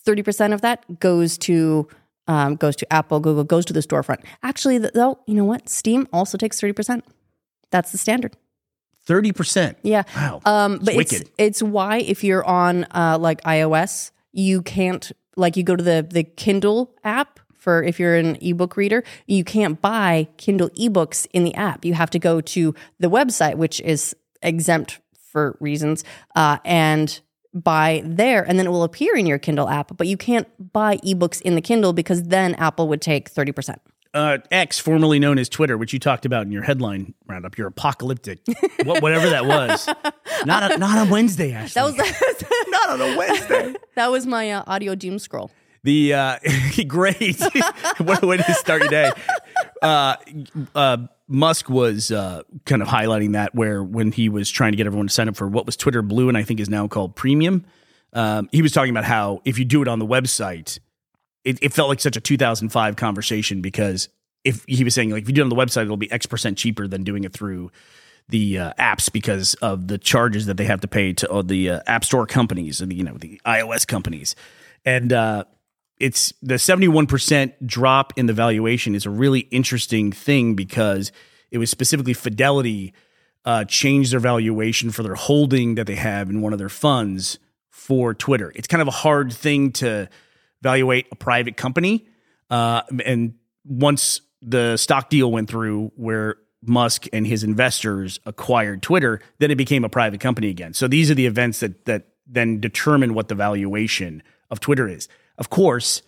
thirty 0.04 0.24
percent 0.24 0.54
of 0.54 0.62
that 0.62 0.98
goes 0.98 1.38
to 1.38 1.86
um, 2.26 2.56
goes 2.56 2.74
to 2.74 2.92
Apple, 2.92 3.20
Google, 3.20 3.44
goes 3.44 3.64
to 3.66 3.72
the 3.72 3.78
storefront. 3.78 4.24
Actually, 4.42 4.78
though, 4.78 5.20
you 5.28 5.34
know 5.34 5.44
what? 5.44 5.68
Steam 5.68 6.08
also 6.12 6.36
takes 6.36 6.60
thirty 6.60 6.72
percent. 6.72 7.04
That's 7.70 7.92
the 7.92 7.98
standard. 7.98 8.36
30%. 9.06 9.76
Yeah. 9.82 10.04
Wow. 10.16 10.40
Um, 10.44 10.78
but 10.78 10.94
It's 10.94 11.12
it's 11.12 11.12
wicked. 11.12 11.30
it's 11.38 11.62
why 11.62 11.98
if 11.98 12.24
you're 12.24 12.44
on 12.44 12.84
uh, 12.94 13.18
like 13.20 13.42
iOS, 13.42 14.10
you 14.32 14.62
can't 14.62 15.10
like 15.36 15.56
you 15.56 15.62
go 15.62 15.76
to 15.76 15.82
the 15.84 16.06
the 16.08 16.24
Kindle 16.24 16.94
app 17.04 17.40
for 17.56 17.82
if 17.82 17.98
you're 17.98 18.16
an 18.16 18.36
ebook 18.42 18.76
reader, 18.76 19.02
you 19.26 19.42
can't 19.44 19.80
buy 19.80 20.28
Kindle 20.36 20.68
ebooks 20.70 21.26
in 21.32 21.44
the 21.44 21.54
app. 21.54 21.84
You 21.84 21.94
have 21.94 22.10
to 22.10 22.18
go 22.18 22.40
to 22.42 22.74
the 22.98 23.08
website, 23.08 23.56
which 23.56 23.80
is 23.80 24.14
exempt 24.42 25.00
for 25.32 25.56
reasons, 25.60 26.04
uh, 26.36 26.58
and 26.64 27.20
buy 27.54 28.02
there, 28.04 28.42
and 28.46 28.58
then 28.58 28.66
it 28.66 28.70
will 28.70 28.82
appear 28.84 29.16
in 29.16 29.26
your 29.26 29.38
Kindle 29.38 29.68
app. 29.68 29.96
But 29.96 30.06
you 30.08 30.16
can't 30.16 30.46
buy 30.72 30.98
ebooks 30.98 31.40
in 31.40 31.54
the 31.54 31.62
Kindle 31.62 31.92
because 31.92 32.24
then 32.24 32.54
Apple 32.56 32.86
would 32.88 33.00
take 33.00 33.28
thirty 33.30 33.52
percent. 33.52 33.80
Uh, 34.14 34.38
X, 34.50 34.78
formerly 34.78 35.18
known 35.18 35.38
as 35.38 35.48
Twitter, 35.48 35.76
which 35.76 35.92
you 35.92 35.98
talked 35.98 36.24
about 36.24 36.46
in 36.46 36.52
your 36.52 36.62
headline 36.62 37.14
roundup, 37.26 37.58
your 37.58 37.66
apocalyptic, 37.66 38.38
what, 38.84 39.02
whatever 39.02 39.28
that 39.28 39.44
was. 39.44 39.88
Not 40.46 40.72
a, 40.72 40.78
not 40.78 40.98
on 40.98 41.08
Wednesday, 41.08 41.52
Ashley. 41.52 41.80
That 41.80 41.84
was 41.86 42.64
not 42.70 42.90
on 42.90 43.00
a 43.00 43.16
Wednesday. 43.16 43.74
that 43.94 44.10
was 44.10 44.26
my 44.26 44.50
uh, 44.50 44.64
audio 44.66 44.94
doom 44.94 45.18
scroll. 45.18 45.50
The 45.84 46.12
uh, 46.12 46.38
great, 46.86 47.40
what 47.98 48.22
a 48.22 48.26
way 48.26 48.36
to 48.36 48.54
start 48.54 48.82
your 48.82 48.90
day. 48.90 49.10
Uh, 49.80 50.16
uh, 50.74 50.96
Musk 51.28 51.70
was 51.70 52.10
uh, 52.10 52.42
kind 52.66 52.82
of 52.82 52.88
highlighting 52.88 53.32
that 53.32 53.54
where 53.54 53.82
when 53.82 54.12
he 54.12 54.28
was 54.28 54.50
trying 54.50 54.72
to 54.72 54.76
get 54.76 54.86
everyone 54.86 55.06
to 55.06 55.14
sign 55.14 55.28
up 55.28 55.36
for 55.36 55.48
what 55.48 55.64
was 55.64 55.76
Twitter 55.76 56.02
Blue 56.02 56.28
and 56.28 56.36
I 56.36 56.42
think 56.42 56.60
is 56.60 56.68
now 56.68 56.88
called 56.88 57.16
Premium. 57.16 57.64
Um, 58.12 58.48
he 58.52 58.60
was 58.60 58.72
talking 58.72 58.90
about 58.90 59.04
how 59.04 59.40
if 59.44 59.58
you 59.58 59.64
do 59.64 59.80
it 59.82 59.88
on 59.88 59.98
the 59.98 60.06
website, 60.06 60.78
it, 61.44 61.58
it 61.62 61.72
felt 61.72 61.88
like 61.88 62.00
such 62.00 62.16
a 62.16 62.20
2005 62.20 62.96
conversation 62.96 63.60
because 63.60 64.08
if 64.44 64.64
he 64.66 64.84
was 64.84 64.94
saying 64.94 65.10
like 65.10 65.22
if 65.22 65.28
you 65.28 65.34
do 65.34 65.42
it 65.42 65.44
on 65.44 65.50
the 65.50 65.56
website, 65.56 65.82
it'll 65.82 65.96
be 65.96 66.10
X 66.10 66.26
percent 66.26 66.58
cheaper 66.58 66.86
than 66.86 67.04
doing 67.04 67.24
it 67.24 67.32
through 67.32 67.70
the 68.28 68.58
uh, 68.58 68.72
apps 68.78 69.12
because 69.12 69.54
of 69.54 69.88
the 69.88 69.98
charges 69.98 70.46
that 70.46 70.56
they 70.56 70.64
have 70.64 70.80
to 70.80 70.88
pay 70.88 71.12
to 71.12 71.30
uh, 71.30 71.42
the 71.42 71.70
uh, 71.70 71.80
app 71.86 72.04
store 72.04 72.26
companies 72.26 72.80
and 72.80 72.90
the, 72.90 72.96
you 72.96 73.04
know 73.04 73.16
the 73.18 73.40
iOS 73.46 73.86
companies, 73.86 74.34
and 74.84 75.12
uh, 75.12 75.44
it's 75.98 76.32
the 76.42 76.54
71% 76.54 77.52
drop 77.64 78.12
in 78.16 78.26
the 78.26 78.32
valuation 78.32 78.94
is 78.94 79.06
a 79.06 79.10
really 79.10 79.40
interesting 79.40 80.10
thing 80.10 80.54
because 80.54 81.12
it 81.50 81.58
was 81.58 81.70
specifically 81.70 82.14
Fidelity 82.14 82.92
uh, 83.44 83.64
changed 83.64 84.12
their 84.12 84.20
valuation 84.20 84.90
for 84.90 85.02
their 85.02 85.14
holding 85.14 85.76
that 85.76 85.86
they 85.86 85.94
have 85.94 86.30
in 86.30 86.40
one 86.40 86.52
of 86.52 86.58
their 86.58 86.68
funds 86.68 87.38
for 87.70 88.14
Twitter. 88.14 88.52
It's 88.54 88.66
kind 88.66 88.82
of 88.82 88.88
a 88.88 88.92
hard 88.92 89.32
thing 89.32 89.70
to 89.72 90.08
evaluate 90.64 91.06
a 91.12 91.16
private 91.16 91.56
company. 91.56 92.06
Uh, 92.50 92.82
and 93.04 93.34
once 93.64 94.20
the 94.40 94.76
stock 94.76 95.10
deal 95.10 95.30
went 95.30 95.48
through 95.48 95.92
where 95.96 96.36
Musk 96.62 97.06
and 97.12 97.26
his 97.26 97.44
investors 97.44 98.18
acquired 98.24 98.82
Twitter, 98.82 99.20
then 99.38 99.50
it 99.50 99.56
became 99.56 99.84
a 99.84 99.88
private 99.88 100.20
company 100.20 100.48
again. 100.48 100.72
So 100.72 100.88
these 100.88 101.10
are 101.10 101.14
the 101.14 101.26
events 101.26 101.60
that 101.60 101.84
that 101.84 102.08
then 102.26 102.58
determine 102.60 103.12
what 103.12 103.28
the 103.28 103.34
valuation 103.34 104.22
of 104.50 104.58
Twitter 104.60 104.88
is. 104.88 105.08
Of 105.36 105.50
course, 105.50 106.00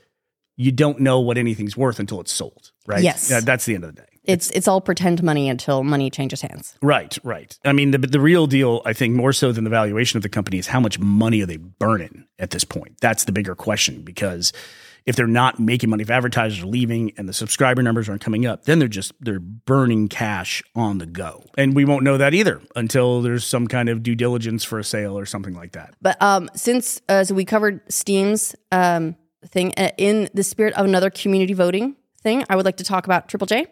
you 0.57 0.73
don't 0.73 1.01
know 1.01 1.21
what 1.21 1.37
anything's 1.37 1.77
worth 1.77 2.01
until 2.01 2.21
it's 2.21 2.33
sold, 2.33 2.73
right? 2.87 3.03
Yes. 3.03 3.29
That's 3.45 3.67
the 3.67 3.75
end 3.75 3.85
of 3.85 3.95
the 3.95 4.01
day. 4.01 4.09
It's 4.27 4.51
it's 4.51 4.69
all 4.69 4.81
pretend 4.81 5.23
money 5.23 5.49
until 5.49 5.83
money 5.83 6.11
changes 6.11 6.43
hands. 6.43 6.75
Right, 6.83 7.17
right. 7.23 7.59
I 7.65 7.73
mean, 7.73 7.93
the 7.93 7.99
the 7.99 8.21
real 8.21 8.47
deal, 8.47 8.83
I 8.85 8.93
think, 8.93 9.15
more 9.15 9.33
so 9.33 9.53
than 9.53 9.65
the 9.65 9.71
valuation 9.71 10.17
of 10.17 10.23
the 10.23 10.29
company, 10.29 10.59
is 10.59 10.67
how 10.67 10.81
much 10.81 10.99
money 10.99 11.43
are 11.43 11.47
they 11.47 11.57
burning 11.57 12.27
at 12.39 12.51
this 12.51 12.65
point? 12.65 12.99
That's 13.01 13.25
the 13.25 13.33
bigger 13.33 13.55
question 13.55 14.03
because 14.03 14.53
if 15.07 15.15
they're 15.15 15.29
not 15.29 15.61
making 15.61 15.89
money, 15.89 16.03
if 16.03 16.11
advertisers 16.11 16.63
are 16.63 16.67
leaving 16.67 17.13
and 17.17 17.29
the 17.29 17.33
subscriber 17.33 17.81
numbers 17.81 18.09
aren't 18.09 18.21
coming 18.21 18.45
up, 18.45 18.65
then 18.65 18.81
they're 18.81 18.89
just 18.89 19.13
they're 19.21 19.39
burning 19.41 20.09
cash 20.09 20.63
on 20.75 20.99
the 20.99 21.07
go, 21.07 21.45
and 21.57 21.75
we 21.75 21.85
won't 21.85 22.03
know 22.03 22.19
that 22.19 22.35
either 22.35 22.61
until 22.75 23.23
there's 23.23 23.47
some 23.47 23.69
kind 23.69 23.89
of 23.89 24.03
due 24.03 24.17
diligence 24.17 24.65
for 24.65 24.79
a 24.79 24.85
sale 24.85 25.17
or 25.17 25.25
something 25.25 25.55
like 25.55 25.73
that. 25.73 25.95
But 26.03 26.21
um, 26.21 26.51
since 26.55 27.01
uh, 27.09 27.25
so 27.25 27.35
we 27.35 27.45
covered 27.45 27.81
Steam's 27.89 28.57
um, 28.73 29.17
thing 29.47 29.73
uh, 29.77 29.91
in 29.97 30.29
the 30.35 30.43
spirit 30.43 30.75
of 30.75 30.85
another 30.85 31.11
community 31.11 31.55
voting 31.55 31.97
thing, 32.23 32.45
I 32.51 32.57
would 32.57 32.65
like 32.65 32.79
to 32.79 32.85
talk 32.85 33.07
about 33.07 33.29
Triple 33.29 33.47
J. 33.47 33.67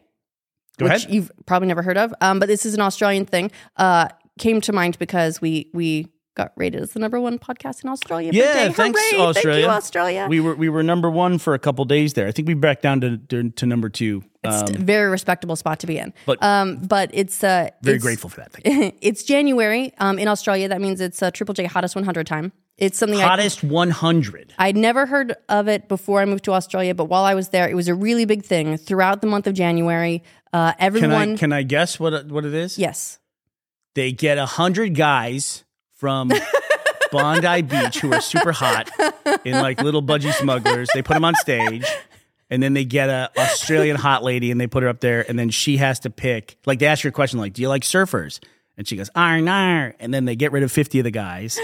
Go 0.78 0.86
which 0.86 1.04
ahead. 1.04 1.10
you've 1.14 1.30
probably 1.46 1.68
never 1.68 1.82
heard 1.82 1.96
of. 1.96 2.12
Um, 2.20 2.38
but 2.38 2.46
this 2.48 2.66
is 2.66 2.74
an 2.74 2.80
Australian 2.80 3.26
thing. 3.26 3.50
Uh, 3.76 4.08
came 4.38 4.60
to 4.62 4.72
mind 4.72 4.98
because 4.98 5.40
we 5.40 5.70
we 5.72 6.08
got 6.34 6.52
rated 6.56 6.82
as 6.82 6.92
the 6.92 6.98
number 7.00 7.20
one 7.20 7.38
podcast 7.38 7.84
in 7.84 7.90
Australia. 7.90 8.30
Yeah, 8.32 8.70
thanks, 8.70 9.00
Hooray! 9.10 9.22
Australia. 9.22 9.62
Thank 9.62 9.64
you, 9.64 9.76
Australia. 9.76 10.26
We 10.28 10.40
were 10.40 10.54
we 10.56 10.68
were 10.68 10.82
number 10.82 11.10
one 11.10 11.38
for 11.38 11.54
a 11.54 11.58
couple 11.58 11.84
days 11.84 12.14
there. 12.14 12.26
I 12.26 12.32
think 12.32 12.48
we 12.48 12.54
back 12.54 12.80
down 12.82 13.00
to 13.02 13.18
to, 13.18 13.50
to 13.50 13.66
number 13.66 13.88
two. 13.88 14.24
It's 14.44 14.70
Um, 14.70 14.74
a 14.76 14.78
very 14.78 15.10
respectable 15.10 15.56
spot 15.56 15.80
to 15.80 15.86
be 15.86 15.98
in. 15.98 16.12
but- 16.26 16.42
um, 16.42 16.76
but 16.76 17.10
it's 17.12 17.42
uh, 17.42 17.70
very 17.82 17.96
it's- 17.96 18.02
grateful 18.02 18.30
for 18.30 18.40
that. 18.40 18.52
Thing. 18.52 18.92
it's 19.00 19.22
January 19.24 19.92
um, 19.98 20.18
in 20.18 20.28
Australia. 20.28 20.68
That 20.68 20.80
means 20.80 21.00
it's 21.00 21.22
uh, 21.22 21.30
Triple 21.30 21.54
J 21.54 21.64
hottest 21.64 21.94
100 21.96 22.26
time. 22.26 22.52
It's 22.76 22.98
something 22.98 23.20
I, 23.20 23.22
Hottest 23.28 23.62
100. 23.62 24.52
I'd 24.58 24.76
never 24.76 25.06
heard 25.06 25.36
of 25.48 25.68
it 25.68 25.86
before 25.86 26.20
I 26.20 26.24
moved 26.24 26.42
to 26.46 26.52
Australia, 26.52 26.92
but 26.92 27.04
while 27.04 27.22
I 27.24 27.34
was 27.34 27.50
there, 27.50 27.68
it 27.68 27.74
was 27.74 27.86
a 27.86 27.94
really 27.94 28.24
big 28.24 28.44
thing 28.44 28.76
throughout 28.78 29.20
the 29.20 29.28
month 29.28 29.46
of 29.46 29.54
January. 29.54 30.24
Uh, 30.52 30.72
Can 30.72 30.76
everyone, 30.80 31.32
I 31.34 31.36
can 31.36 31.52
I 31.52 31.62
guess 31.62 32.00
what 32.00 32.26
what 32.26 32.44
it 32.44 32.52
is? 32.54 32.76
yes, 32.76 33.20
They 33.94 34.10
get 34.10 34.38
a 34.38 34.46
hundred 34.46 34.96
guys 34.96 35.62
from 35.92 36.32
Bondi 37.12 37.62
Beach 37.62 38.00
who 38.00 38.12
are 38.12 38.20
super 38.20 38.50
hot 38.52 38.90
in 39.44 39.52
like 39.62 39.80
little 39.80 40.02
budgie 40.02 40.32
smugglers. 40.32 40.88
They 40.94 41.02
put 41.02 41.14
them 41.14 41.24
on 41.24 41.34
stage, 41.36 41.84
and 42.54 42.62
then 42.62 42.72
they 42.72 42.84
get 42.84 43.08
a 43.10 43.30
Australian 43.38 43.96
hot 43.96 44.22
lady 44.22 44.50
and 44.50 44.60
they 44.60 44.66
put 44.66 44.82
her 44.82 44.88
up 44.88 45.00
there, 45.00 45.28
and 45.28 45.38
then 45.38 45.50
she 45.50 45.76
has 45.78 46.00
to 46.00 46.10
pick. 46.10 46.56
Like 46.64 46.78
they 46.78 46.86
ask 46.86 47.02
her 47.02 47.08
a 47.10 47.12
question 47.12 47.38
like, 47.40 47.52
"Do 47.52 47.60
you 47.62 47.68
like 47.68 47.82
surfers?" 47.82 48.40
And 48.78 48.88
she 48.88 48.96
goes, 48.96 49.10
"Arr, 49.14 49.40
nar," 49.40 49.94
and 50.00 50.12
then 50.14 50.24
they 50.24 50.36
get 50.36 50.52
rid 50.52 50.62
of 50.62 50.72
fifty 50.72 50.98
of 51.00 51.04
the 51.04 51.10
guys. 51.10 51.58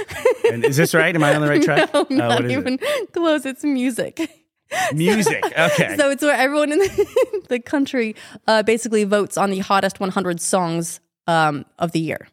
And 0.50 0.64
is 0.64 0.76
this 0.76 0.92
right? 0.94 1.14
Am 1.14 1.22
I 1.24 1.35
on 1.35 1.40
the 1.40 1.48
right 1.48 1.62
track? 1.62 1.92
no, 1.94 2.00
Uh, 2.03 2.07
not 2.11 2.29
what 2.31 2.44
is 2.44 2.53
it? 2.53 2.59
even 2.59 2.79
close. 3.12 3.46
It's 3.46 3.64
music. 3.64 4.20
Music. 4.94 5.42
Okay. 5.44 5.96
So 5.96 6.11
it's 6.11 6.22
where 6.22 6.37
everyone 6.37 6.70
in 6.70 6.79
the, 6.79 7.42
the 7.48 7.59
country 7.59 8.14
uh, 8.46 8.62
basically 8.62 9.03
votes 9.03 9.37
on 9.37 9.50
the 9.50 9.59
hottest 9.59 9.98
100 9.98 10.40
songs 10.40 11.00
um, 11.26 11.64
of 11.81 11.90
the 11.90 11.98
year. 11.98 12.29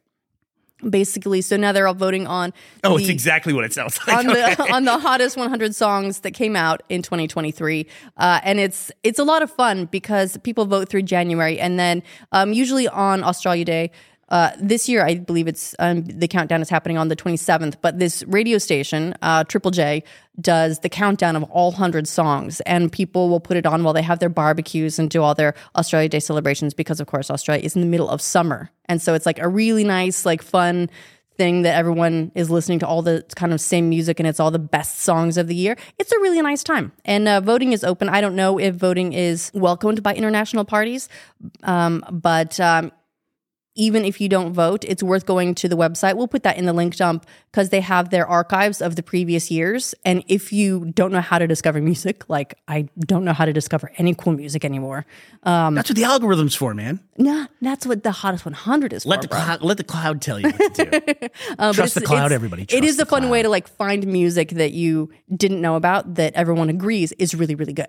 Basically, 0.87 1.41
so 1.41 1.57
now 1.57 1.71
they're 1.71 1.87
all 1.87 1.95
voting 1.95 2.27
on 2.27 2.53
oh, 2.83 2.97
it's 2.97 3.09
exactly 3.09 3.51
what 3.51 3.63
it 3.65 3.73
sounds 3.73 3.99
like. 4.07 4.15
on 4.17 4.29
Okay. 4.29 4.53
the 4.55 4.71
on 4.71 4.85
the 4.85 4.99
hottest 4.99 5.35
100 5.35 5.73
songs 5.75 6.19
that 6.19 6.31
came 6.31 6.55
out 6.55 6.83
in 6.87 7.01
2023, 7.01 7.87
uh, 8.17 8.39
and 8.43 8.59
it's 8.59 8.91
it's 9.01 9.17
a 9.17 9.23
lot 9.23 9.41
of 9.41 9.49
fun 9.49 9.85
because 9.85 10.37
people 10.43 10.65
vote 10.65 10.87
through 10.87 11.01
January, 11.01 11.59
and 11.59 11.79
then 11.79 12.03
um, 12.31 12.53
usually 12.53 12.87
on 12.87 13.23
Australia 13.23 13.65
Day. 13.65 13.91
Uh, 14.29 14.51
this 14.59 14.89
year, 14.89 15.05
I 15.05 15.15
believe 15.15 15.47
it's 15.47 15.73
um, 15.79 16.03
the 16.03 16.27
countdown 16.27 16.61
is 16.61 16.69
happening 16.69 16.97
on 16.97 17.07
the 17.07 17.15
27th. 17.15 17.75
But 17.81 17.99
this 17.99 18.23
radio 18.27 18.57
station, 18.57 19.15
uh, 19.21 19.43
Triple 19.45 19.71
J, 19.71 20.03
does 20.39 20.79
the 20.79 20.89
countdown 20.89 21.35
of 21.35 21.43
all 21.43 21.71
100 21.71 22.07
songs, 22.07 22.59
and 22.61 22.91
people 22.91 23.29
will 23.29 23.39
put 23.39 23.57
it 23.57 23.65
on 23.65 23.83
while 23.83 23.93
they 23.93 24.01
have 24.01 24.19
their 24.19 24.29
barbecues 24.29 24.99
and 24.99 25.09
do 25.09 25.23
all 25.23 25.33
their 25.33 25.53
Australia 25.75 26.09
Day 26.09 26.19
celebrations 26.19 26.73
because, 26.73 26.99
of 26.99 27.07
course, 27.07 27.31
Australia 27.31 27.63
is 27.63 27.75
in 27.75 27.81
the 27.81 27.87
middle 27.87 28.09
of 28.09 28.21
summer, 28.21 28.69
and 28.85 29.01
so 29.01 29.13
it's 29.13 29.25
like 29.25 29.39
a 29.39 29.47
really 29.47 29.83
nice, 29.83 30.25
like 30.25 30.41
fun 30.41 30.89
thing 31.37 31.61
that 31.61 31.75
everyone 31.75 32.31
is 32.35 32.49
listening 32.49 32.79
to 32.79 32.87
all 32.87 33.01
the 33.01 33.23
kind 33.35 33.53
of 33.53 33.61
same 33.61 33.89
music 33.89 34.19
and 34.19 34.27
it's 34.27 34.39
all 34.39 34.49
the 34.49 34.59
best 34.59 35.01
songs 35.01 35.37
of 35.37 35.47
the 35.47 35.55
year. 35.55 35.77
It's 35.99 36.11
a 36.11 36.19
really 36.19 36.41
nice 36.41 36.63
time. 36.63 36.91
And 37.05 37.27
uh, 37.27 37.41
voting 37.41 37.73
is 37.73 37.83
open. 37.83 38.09
I 38.09 38.21
don't 38.21 38.35
know 38.35 38.57
if 38.57 38.75
voting 38.75 39.13
is 39.13 39.51
welcomed 39.53 40.01
by 40.01 40.15
international 40.15 40.65
parties, 40.65 41.07
um, 41.61 42.03
but 42.11 42.59
um, 42.59 42.91
even 43.77 44.03
if 44.03 44.19
you 44.19 44.27
don't 44.27 44.51
vote, 44.53 44.83
it's 44.85 45.01
worth 45.01 45.25
going 45.25 45.55
to 45.55 45.69
the 45.69 45.77
website. 45.77 46.17
We'll 46.17 46.27
put 46.27 46.43
that 46.43 46.57
in 46.57 46.65
the 46.65 46.73
link 46.73 46.95
dump 46.97 47.25
because 47.51 47.69
they 47.69 47.79
have 47.81 48.09
their 48.09 48.27
archives 48.27 48.81
of 48.81 48.95
the 48.97 49.03
previous 49.03 49.49
years. 49.49 49.95
And 50.03 50.23
if 50.27 50.51
you 50.51 50.91
don't 50.93 51.11
know 51.11 51.21
how 51.21 51.39
to 51.39 51.47
discover 51.47 51.79
music, 51.81 52.27
like 52.29 52.55
I 52.67 52.89
don't 52.99 53.23
know 53.23 53.33
how 53.33 53.45
to 53.45 53.53
discover 53.53 53.91
any 53.97 54.13
cool 54.13 54.33
music 54.33 54.65
anymore, 54.65 55.05
That's 55.43 55.89
what 55.89 55.95
the 55.95 56.03
algorithm's 56.03 56.55
for, 56.55 56.73
man. 56.73 56.99
nah, 57.17 57.45
that's 57.61 57.85
what 57.85 58.03
the 58.03 58.11
hottest 58.11 58.43
100 58.45 58.93
is 58.93 59.05
Let 59.05 59.21
for. 59.21 59.27
the 59.29 59.57
bro. 59.57 59.57
let 59.67 59.77
the 59.77 59.83
cloud 59.83 60.21
tell 60.21 60.39
you 60.39 60.49
what 60.49 60.73
to 60.75 60.85
do. 60.89 61.27
Uh, 61.59 61.71
Trust 61.73 61.95
the 61.95 62.01
cloud, 62.01 62.31
everybody. 62.31 62.63
it 62.63 62.69
Trust 62.69 62.83
is 62.83 62.97
the 62.97 63.03
a 63.03 63.05
fun 63.05 63.21
cloud. 63.21 63.31
way 63.31 63.41
to 63.43 63.49
like 63.49 63.67
find 63.67 64.05
music 64.07 64.49
that 64.51 64.71
you 64.73 65.09
didn't 65.35 65.61
know 65.61 65.75
about 65.75 66.15
that 66.15 66.33
everyone 66.35 66.69
agrees 66.69 67.11
is 67.13 67.33
really, 67.35 67.55
really 67.55 67.73
good. 67.73 67.87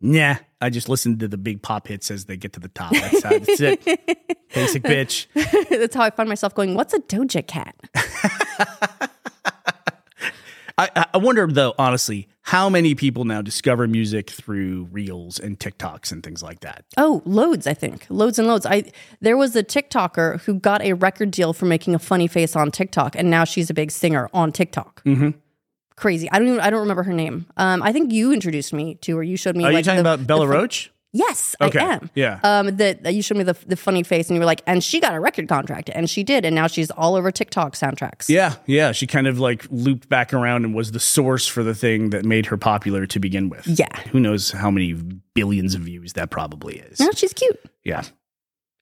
Nah, 0.00 0.36
I 0.60 0.70
just 0.70 0.88
listen 0.88 1.18
to 1.18 1.28
the 1.28 1.38
big 1.38 1.62
pop 1.62 1.88
hits 1.88 2.10
as 2.10 2.26
they 2.26 2.36
get 2.36 2.52
to 2.54 2.60
the 2.60 2.68
top. 2.68 2.92
That's, 2.92 3.22
how, 3.22 3.30
that's 3.30 3.60
it. 3.60 3.84
Basic 4.54 4.82
bitch. 4.82 5.26
That's 5.68 5.96
how 5.96 6.02
I 6.02 6.10
find 6.10 6.28
myself 6.28 6.54
going, 6.54 6.74
what's 6.74 6.94
a 6.94 7.00
Doja 7.00 7.44
Cat? 7.44 7.74
I, 10.76 11.06
I 11.14 11.18
wonder 11.18 11.46
though, 11.46 11.74
honestly, 11.78 12.28
how 12.42 12.68
many 12.68 12.94
people 12.94 13.24
now 13.24 13.42
discover 13.42 13.86
music 13.86 14.30
through 14.30 14.88
reels 14.90 15.38
and 15.38 15.58
TikToks 15.58 16.12
and 16.12 16.22
things 16.22 16.42
like 16.42 16.60
that? 16.60 16.84
Oh, 16.96 17.22
loads, 17.24 17.66
I 17.66 17.74
think. 17.74 18.06
Loads 18.08 18.38
and 18.38 18.48
loads. 18.48 18.66
I 18.66 18.92
there 19.20 19.36
was 19.36 19.54
a 19.56 19.62
TikToker 19.62 20.40
who 20.42 20.54
got 20.54 20.82
a 20.82 20.92
record 20.94 21.30
deal 21.30 21.52
for 21.52 21.66
making 21.66 21.94
a 21.94 21.98
funny 21.98 22.26
face 22.26 22.56
on 22.56 22.70
TikTok, 22.70 23.16
and 23.16 23.30
now 23.30 23.44
she's 23.44 23.70
a 23.70 23.74
big 23.74 23.90
singer 23.90 24.28
on 24.34 24.52
TikTok. 24.52 25.02
Mm-hmm. 25.04 25.30
Crazy. 25.96 26.28
I 26.30 26.38
don't 26.38 26.48
even 26.48 26.60
I 26.60 26.70
don't 26.70 26.80
remember 26.80 27.02
her 27.04 27.12
name. 27.12 27.46
Um, 27.56 27.82
I 27.82 27.92
think 27.92 28.12
you 28.12 28.32
introduced 28.32 28.72
me 28.72 28.96
to 29.02 29.16
her. 29.16 29.22
You 29.22 29.36
showed 29.36 29.56
me 29.56 29.64
Are 29.64 29.72
like 29.72 29.84
you 29.84 29.90
talking 29.92 30.02
the- 30.02 30.12
about 30.14 30.26
Bella 30.26 30.46
the 30.46 30.52
Roach? 30.52 30.90
Yes, 31.16 31.54
Okay, 31.60 31.78
I 31.78 31.92
am. 31.94 32.10
yeah. 32.16 32.40
Um, 32.42 32.74
that 32.78 33.14
you 33.14 33.22
showed 33.22 33.38
me 33.38 33.44
the 33.44 33.56
the 33.68 33.76
funny 33.76 34.02
face, 34.02 34.28
and 34.28 34.34
you 34.34 34.40
were 34.40 34.46
like, 34.46 34.62
and 34.66 34.82
she 34.82 34.98
got 34.98 35.14
a 35.14 35.20
record 35.20 35.48
contract, 35.48 35.88
and 35.94 36.10
she 36.10 36.24
did, 36.24 36.44
and 36.44 36.56
now 36.56 36.66
she's 36.66 36.90
all 36.90 37.14
over 37.14 37.30
TikTok 37.30 37.74
soundtracks. 37.76 38.28
Yeah, 38.28 38.56
yeah. 38.66 38.90
She 38.90 39.06
kind 39.06 39.28
of 39.28 39.38
like 39.38 39.64
looped 39.70 40.08
back 40.08 40.34
around 40.34 40.64
and 40.64 40.74
was 40.74 40.90
the 40.90 40.98
source 40.98 41.46
for 41.46 41.62
the 41.62 41.72
thing 41.72 42.10
that 42.10 42.24
made 42.24 42.46
her 42.46 42.56
popular 42.56 43.06
to 43.06 43.20
begin 43.20 43.48
with. 43.48 43.64
Yeah. 43.64 43.96
Who 44.10 44.18
knows 44.18 44.50
how 44.50 44.72
many 44.72 44.94
billions 45.34 45.76
of 45.76 45.82
views 45.82 46.14
that 46.14 46.30
probably 46.30 46.78
is. 46.78 46.98
No, 46.98 47.12
she's 47.12 47.32
cute. 47.32 47.60
Yeah. 47.84 48.02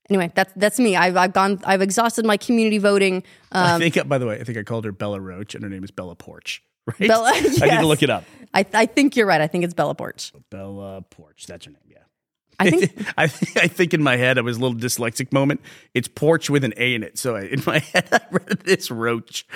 Anyway, 0.08 0.32
that's 0.34 0.54
that's 0.56 0.78
me. 0.78 0.96
I've 0.96 1.18
I've 1.18 1.34
gone. 1.34 1.60
I've 1.64 1.82
exhausted 1.82 2.24
my 2.24 2.38
community 2.38 2.78
voting. 2.78 3.24
I 3.52 3.72
Um, 3.74 3.80
think, 3.82 4.08
by 4.08 4.16
the 4.16 4.26
way, 4.26 4.40
I 4.40 4.44
think 4.44 4.56
I 4.56 4.62
called 4.62 4.86
her 4.86 4.92
Bella 4.92 5.20
Roach 5.20 5.54
and 5.54 5.62
her 5.64 5.68
name 5.68 5.84
is 5.84 5.90
Bella 5.90 6.16
Poarch. 6.16 6.60
Right? 6.98 7.08
Bella- 7.08 7.30
I 7.34 7.40
need 7.40 7.58
to 7.80 7.86
look 7.86 8.02
it 8.02 8.10
up. 8.10 8.24
I 8.52 8.66
I 8.74 8.86
think 8.86 9.16
you're 9.16 9.26
right. 9.26 9.40
I 9.40 9.46
think 9.46 9.64
it's 9.64 9.74
Bella 9.74 9.94
Poarch. 9.94 10.32
Bella 10.50 11.04
Poarch. 11.10 11.46
That's 11.46 11.64
her 11.66 11.70
name. 11.70 11.80
Yeah. 11.88 11.98
I 12.58 12.70
think 12.70 12.92
I 13.16 13.24
I 13.24 13.26
think 13.68 13.94
in 13.94 14.02
my 14.02 14.16
head 14.16 14.36
I 14.36 14.40
was 14.40 14.56
a 14.56 14.60
little 14.60 14.76
dyslexic 14.76 15.32
moment. 15.32 15.60
It's 15.94 16.08
porch 16.08 16.50
with 16.50 16.64
an 16.64 16.74
A 16.76 16.94
in 16.94 17.02
it. 17.02 17.18
So 17.18 17.36
I, 17.36 17.42
in 17.42 17.62
my 17.66 17.78
head 17.92 18.08
I 18.12 18.20
read 18.30 18.60
this 18.64 18.90
roach. 18.90 19.46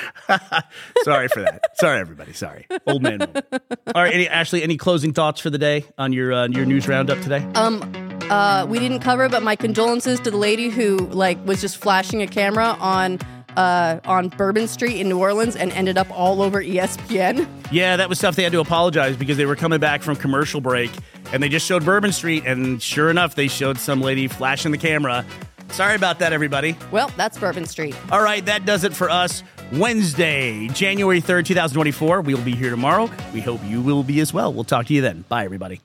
Sorry 1.03 1.29
for 1.29 1.43
that. 1.43 1.77
Sorry 1.79 2.01
everybody. 2.01 2.33
Sorry. 2.33 2.67
Old 2.87 3.03
man 3.03 3.19
moment. 3.19 3.45
All 3.53 4.03
right, 4.03 4.15
any, 4.15 4.29
Ashley, 4.29 4.63
any 4.63 4.77
closing 4.77 5.13
thoughts 5.13 5.41
for 5.41 5.51
the 5.51 5.59
day 5.59 5.85
on 5.99 6.13
your 6.13 6.33
uh, 6.33 6.49
your 6.49 6.65
news 6.65 6.89
roundup 6.89 7.21
today? 7.21 7.45
um 7.55 7.83
uh 8.31 8.67
we 8.69 8.79
didn't 8.79 9.01
cover, 9.01 9.29
but 9.29 9.43
my 9.43 9.57
condolences 9.57 10.19
to 10.21 10.31
the 10.31 10.37
lady 10.37 10.69
who 10.69 10.97
like 10.97 11.45
was 11.47 11.61
just 11.61 11.77
flashing 11.77 12.23
a 12.23 12.27
camera 12.27 12.77
on 12.81 13.19
uh, 13.57 14.01
on 14.05 14.29
Bourbon 14.29 14.69
Street 14.69 15.01
in 15.01 15.09
New 15.09 15.19
Orleans 15.19 15.57
and 15.57 15.73
ended 15.73 15.99
up 15.99 16.11
all 16.11 16.43
over 16.43 16.63
ESPN. 16.63 17.49
Yeah, 17.71 17.97
that 17.97 18.09
was 18.09 18.19
stuff 18.19 18.37
they 18.37 18.43
had 18.43 18.53
to 18.53 18.61
apologize 18.61 19.17
because 19.17 19.37
they 19.37 19.47
were 19.47 19.57
coming 19.57 19.81
back 19.81 20.03
from 20.03 20.17
commercial 20.17 20.61
break 20.61 20.91
and 21.33 21.43
they 21.43 21.49
just 21.49 21.67
showed 21.67 21.85
Bourbon 21.85 22.13
Street, 22.13 22.45
and 22.47 22.83
sure 22.83 23.11
enough, 23.11 23.35
they 23.35 23.49
showed 23.49 23.79
some 23.79 24.01
lady 24.01 24.29
flashing 24.29 24.73
the 24.73 24.79
camera. 24.79 25.25
Sorry 25.71 25.97
about 25.97 26.21
that, 26.21 26.33
everybody. 26.33 26.77
Well, 26.91 27.11
that's 27.17 27.39
Bourbon 27.39 27.67
Street. 27.67 27.97
All 28.13 28.23
right, 28.23 28.45
that 28.47 28.65
does 28.65 28.85
it 28.85 28.95
for 28.95 29.11
us. 29.11 29.43
Wednesday, 29.73 30.69
January 30.69 31.21
3rd, 31.21 31.47
2024. 31.47 32.21
We'll 32.21 32.41
be 32.43 32.55
here 32.55 32.71
tomorrow. 32.71 33.11
We 33.35 33.41
hope 33.41 33.61
you 33.65 33.81
will 33.81 34.05
be 34.05 34.21
as 34.21 34.33
well. 34.33 34.53
We'll 34.53 34.65
talk 34.65 34.87
to 34.87 34.95
you 34.95 35.03
then. 35.03 35.25
Bye, 35.29 35.45
everybody. 35.45 35.81